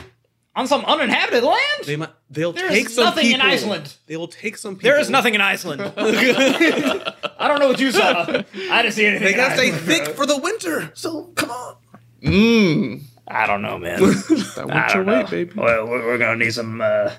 [0.57, 1.59] on some uninhabited land.
[1.85, 2.11] They might.
[2.29, 3.41] They'll There take is some nothing in.
[3.41, 3.93] Iceland.
[4.07, 4.89] They will take some people.
[4.89, 5.81] There is nothing in Iceland.
[5.97, 8.25] I don't know what you saw.
[8.25, 9.25] I didn't see anything.
[9.25, 9.85] They in gotta stay Iceland.
[9.85, 10.91] thick for the winter.
[10.93, 11.75] So come on.
[12.21, 13.01] Mmm.
[13.27, 13.99] I don't know, man.
[13.99, 15.27] That I went your don't way, know.
[15.29, 15.53] baby.
[15.55, 17.11] Well, we're, we're gonna need some uh,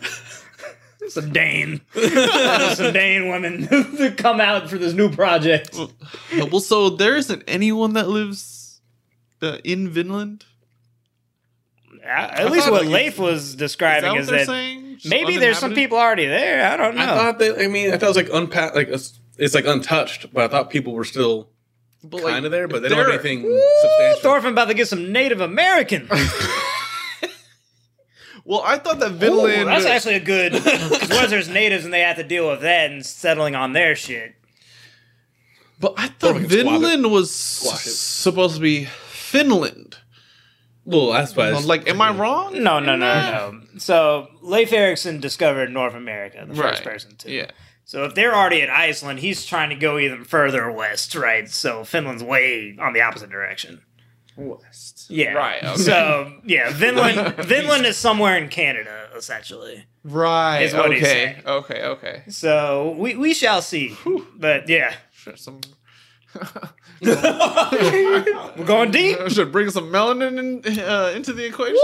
[1.08, 5.76] some Dane, some Dane women to come out for this new project.
[6.36, 8.80] well, so there isn't anyone that lives
[9.42, 10.44] uh, in Vinland.
[12.04, 14.98] At least what like, Leif was Is that describing what is they're that saying?
[15.04, 16.64] Maybe there's some people already there.
[16.72, 17.02] I don't know.
[17.02, 17.60] I thought that.
[17.60, 18.74] I mean, I thought it was like unpat.
[18.74, 20.32] Like it's, it's like untouched.
[20.32, 21.50] But I thought people were still
[22.08, 22.68] But, like, kind of there.
[22.68, 24.20] But they don't have they're- anything Ooh, substantial.
[24.22, 26.08] Thorfinn about to get some Native American.
[28.44, 29.66] Well, I thought that Ooh, Vinland.
[29.68, 30.52] that's actually a good.
[30.52, 33.96] Because what there's natives and they have to deal with that and settling on their
[33.96, 34.36] shit?
[35.80, 36.78] But I thought we can squab it.
[36.78, 39.96] Vinland was supposed to be Finland.
[40.84, 41.48] Well, that's why.
[41.48, 42.62] it's- Like, am I wrong?
[42.62, 43.14] No, no, no,
[43.50, 43.60] no.
[43.78, 46.92] So Leif Erikson discovered North America, the first Right.
[46.92, 47.30] person to.
[47.32, 47.50] Yeah.
[47.86, 51.48] So if they're already at Iceland, he's trying to go even further west, right?
[51.48, 53.80] So Finland's way on the opposite direction.
[54.36, 55.06] West.
[55.08, 55.34] Yeah.
[55.34, 55.62] Right.
[55.62, 55.82] Okay.
[55.82, 59.86] So yeah, Vinland Vinland is somewhere in Canada, essentially.
[60.02, 60.62] right.
[60.62, 61.12] is what he's okay.
[61.12, 61.46] saying.
[61.46, 61.82] Okay.
[61.84, 62.22] Okay.
[62.28, 63.96] So we we shall see.
[64.36, 65.60] But yeah, Should some.
[67.02, 69.18] we're going deep.
[69.20, 71.76] I should bring some melanin in, uh, into the equation.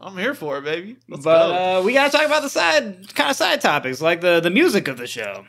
[0.00, 0.96] I'm here for it, baby.
[1.08, 1.78] Let's But go.
[1.80, 4.88] uh, we gotta talk about the side kind of side topics, like the the music
[4.88, 5.44] of the show.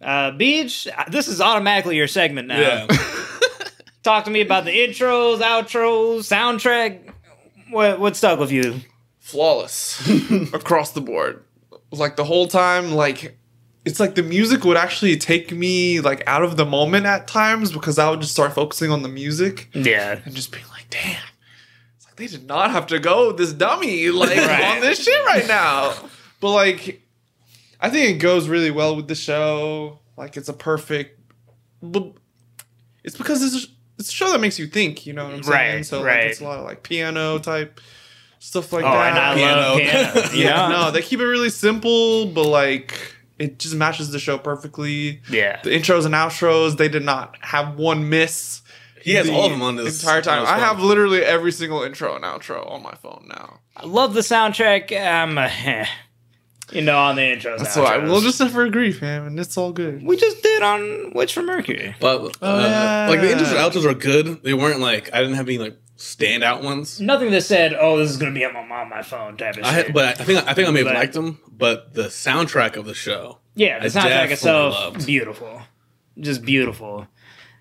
[0.00, 2.58] Uh, Beach, this is automatically your segment now.
[2.60, 2.86] yeah.
[4.02, 7.12] Talk to me about the intros, outros, soundtrack.
[7.70, 8.80] What what stuck with you?
[9.20, 10.00] Flawless
[10.52, 11.44] across the board.
[11.92, 13.38] Like the whole time, like
[13.84, 17.72] it's like the music would actually take me like out of the moment at times
[17.72, 21.16] because I would just start focusing on the music Yeah, and just being like, damn.
[21.96, 24.64] It's like they did not have to go with this dummy like Right.
[24.76, 25.94] on this shit right now.
[26.40, 27.02] But like
[27.80, 29.98] I think it goes really well with the show.
[30.16, 31.18] Like it's a perfect
[31.82, 32.12] but
[33.02, 33.68] it's because it's a,
[33.98, 35.74] it's a show that makes you think, you know what I'm saying?
[35.78, 36.24] Right, so like, right.
[36.26, 37.80] it's a lot of like piano type
[38.38, 39.10] stuff like Oh, that.
[39.10, 40.12] and I love Piano.
[40.22, 40.28] piano.
[40.34, 42.94] Yeah, no, they keep it really simple, but like
[43.42, 45.20] it just matches the show perfectly.
[45.30, 45.60] yeah.
[45.62, 48.62] The intros and outros, they did not have one miss.
[49.02, 50.46] He has all of them on this entire time.
[50.46, 53.58] I have literally every single intro and outro on my phone now.
[53.76, 54.92] I love the soundtrack.
[54.92, 55.36] Um,
[56.72, 57.58] you know, on the intros.
[57.58, 58.04] That's why outros.
[58.10, 60.04] we'll just never agree, fam, and it's all good.
[60.06, 61.96] we just did on Witch from Mercury.
[62.00, 63.06] But uh, Oh, yeah.
[63.10, 64.42] like the intros and outros are good.
[64.44, 67.00] They weren't like I didn't have any like standout ones.
[67.00, 69.64] Nothing that said, "Oh, this is gonna be on my, on my phone" type of
[69.64, 69.92] I shit.
[69.94, 71.38] but I think I think I may have But- liked them.
[71.50, 75.06] But the soundtrack of the show, yeah, the I soundtrack definitely itself, loved.
[75.06, 75.62] beautiful,
[76.18, 77.06] just beautiful.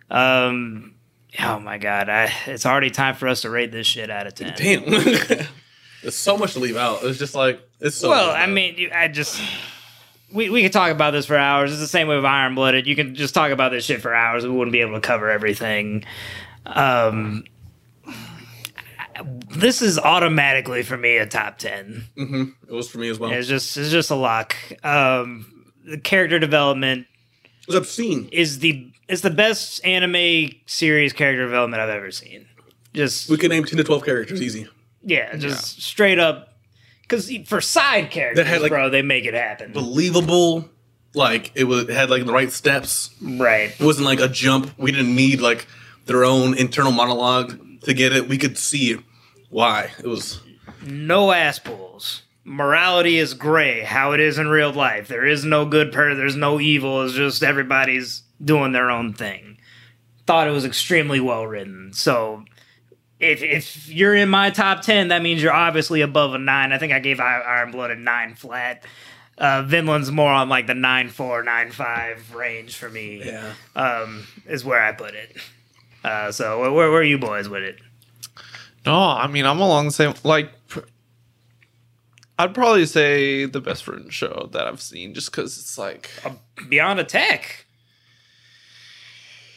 [0.09, 0.95] Um,
[1.39, 4.35] oh my god, I, it's already time for us to rate this shit out of
[4.35, 4.53] ten.
[4.57, 4.83] damn,
[6.01, 7.03] there's so much to leave out.
[7.03, 8.09] It's just like it's so.
[8.09, 8.51] well, good, I though.
[8.53, 9.39] mean, you- I just
[10.33, 11.71] we we could talk about this for hours.
[11.71, 12.87] It's the same way with Iron Blooded.
[12.87, 14.43] You can just talk about this shit for hours.
[14.43, 16.05] We wouldn't be able to cover everything.
[16.65, 17.43] Um,
[19.49, 22.05] this is automatically for me a top ten.
[22.17, 22.53] Mhm.
[22.67, 23.31] it was for me as well.
[23.31, 24.55] It's just it's just a lock.
[24.83, 25.45] Um,
[25.85, 27.07] the character development
[27.67, 28.29] was obscene.
[28.31, 32.45] is the is the best anime series character development I've ever seen.
[32.93, 34.67] Just We could name ten to twelve characters easy.
[35.03, 36.47] yeah, just straight up.
[37.03, 39.73] Because for side characters, had, like, bro, they make it happen.
[39.73, 40.69] Believable.
[41.13, 43.09] Like it was it had like the right steps.
[43.21, 43.71] Right.
[43.77, 44.71] It wasn't like a jump.
[44.77, 45.67] We didn't need like
[46.05, 48.29] their own internal monologue to get it.
[48.29, 48.97] We could see
[49.51, 50.41] why it was.
[50.83, 52.23] No ass pulls.
[52.43, 55.07] Morality is gray, how it is in real life.
[55.07, 57.03] There is no good there's no evil.
[57.03, 59.59] It's just everybody's doing their own thing.
[60.25, 61.93] Thought it was extremely well written.
[61.93, 62.45] So
[63.19, 66.71] if if you're in my top ten, that means you're obviously above a nine.
[66.71, 68.83] I think I gave Iron Blood a nine flat.
[69.37, 73.23] Uh, Vinland's more on like the nine four, nine five range for me.
[73.23, 73.53] Yeah.
[73.75, 75.37] Um, is where I put it.
[76.03, 77.79] Uh, so where, where were you boys with it?
[78.85, 80.51] No, I mean I'm along the same like.
[82.39, 86.09] I'd probably say the best friend show that I've seen, just because it's like.
[86.69, 87.67] Beyond Attack.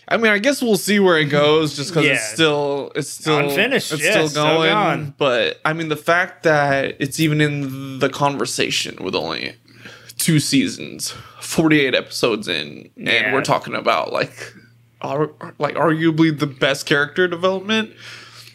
[0.06, 2.12] I mean, I guess we'll see where it goes, just because Yeah.
[2.14, 4.70] it's still it's still Unfinished, It's yeah, still going.
[4.70, 5.14] going.
[5.16, 9.56] But I mean, the fact that it's even in the conversation with only
[10.18, 13.10] two seasons, forty-eight episodes in, Yeah.
[13.12, 14.52] and we're talking about like,
[15.02, 17.92] like arguably the best character development.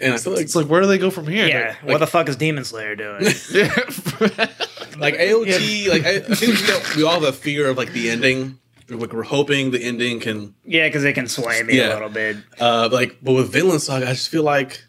[0.02, 1.47] And I feel like It's like, where do they go from here?
[1.47, 1.76] Yeah.
[1.84, 3.22] what the fuck is Demon Slayer doing?
[3.52, 3.68] yeah.
[4.97, 7.91] like AOT, like I, I think we, all- we all have a fear of like
[7.93, 8.60] the ending.
[8.89, 12.38] Like we're hoping the ending can, yeah, because it can sway me a little bit.
[12.60, 13.18] uh, like.
[13.22, 14.84] But with Vinland Saga, I just feel like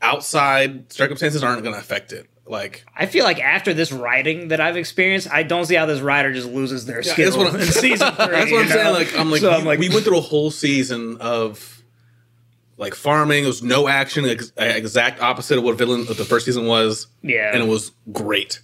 [0.00, 2.28] outside circumstances aren't going to affect it.
[2.46, 6.00] Like I feel like after this writing that I've experienced, I don't see how this
[6.00, 8.26] writer just loses their Yeah, skill that's what I'm- in season three.
[8.26, 8.92] that's what I'm saying.
[8.94, 11.81] Like I'm like, So we, I'm like, we went through a whole season of
[12.82, 13.44] like farming.
[13.44, 17.06] It was no action, ex- exact opposite of what Vinland of the first season was.
[17.22, 18.60] yeah, and it was great.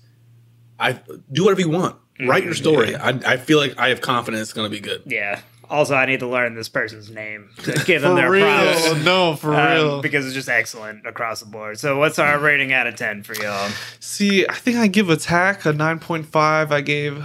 [0.78, 1.00] I
[1.32, 1.96] do whatever you want.
[2.20, 2.94] Write your story.
[2.96, 5.02] I, I feel like I have confidence it's going to be good.
[5.06, 5.40] yeah.
[5.70, 9.04] Also, I need to learn this person's name to give them their real, props.
[9.04, 10.00] no, for um, real.
[10.02, 11.78] because it's just excellent across the board.
[11.78, 13.70] So, what's our rating out of ten for y'all?
[14.00, 16.70] See, I think I give Attack a 9.5.
[16.70, 17.18] I gave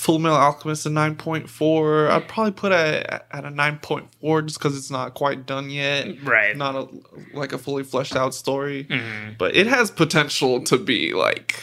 [0.00, 2.10] Full Metal Alchemist a 9.4.
[2.10, 6.22] I'd probably put it at at a 9.4 just because it's not quite done yet.
[6.24, 6.56] Right.
[6.56, 6.88] Not a
[7.36, 9.36] like a fully fleshed out story, Mhm.
[9.36, 11.54] but it has potential to be like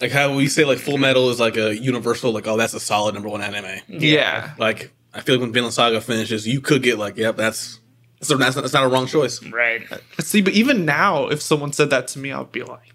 [0.00, 2.80] Like how we say like Full Metal is like a universal like oh that's a
[2.80, 3.80] solid number one anime.
[3.88, 4.54] yeah.
[4.58, 7.78] Like I feel like when Vinland Saga finishes, you could get like yep that's
[8.22, 9.42] So that's not, that's not a wrong choice.
[9.44, 9.82] Right.
[10.20, 12.94] See, but even now, if someone said that to me, I'd be like,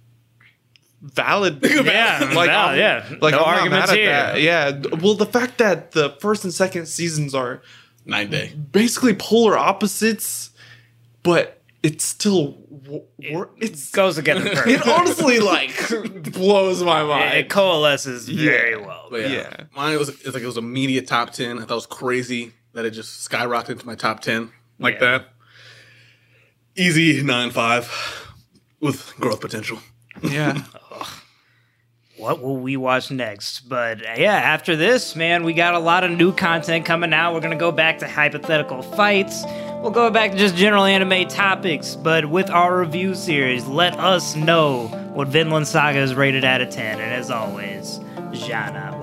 [1.13, 1.59] valid.
[1.63, 3.17] Yeah, like, valid, I'm- yeah.
[3.21, 4.09] Like, No I'm not arguments mad at here.
[4.09, 4.41] that.
[4.41, 4.97] Yeah.
[5.01, 7.61] Well, the fact that the first and second seasons are
[8.05, 8.53] Nine day.
[8.71, 10.51] basically polar opposites,
[11.23, 12.53] but it's still
[12.83, 15.71] w- wor- it's Goes together it honestly like
[16.33, 17.33] blows my mind.
[17.37, 18.85] It coalesces very Yeah.
[18.85, 19.07] well.
[19.11, 19.63] But yeah, Yeah.
[19.75, 21.57] mine was it's like it was immediate top ten.
[21.57, 24.99] I thought it was crazy that it just skyrocketed into my top ten like Yeah.
[25.19, 25.29] that.
[26.75, 27.91] Easy nine five
[28.79, 29.79] with growth potential.
[30.23, 30.63] yeah.
[32.17, 33.67] What will we watch next?
[33.67, 37.33] But uh, yeah, after this, man, we got a lot of new content coming out.
[37.33, 39.43] We're gonna go back to hypothetical fights.
[39.81, 41.95] We'll go back to just general anime topics.
[41.95, 46.69] But with our review series, let us know what Vinland Saga is rated out of
[46.69, 46.99] 10.
[46.99, 47.99] And as always,
[48.31, 48.94] Jana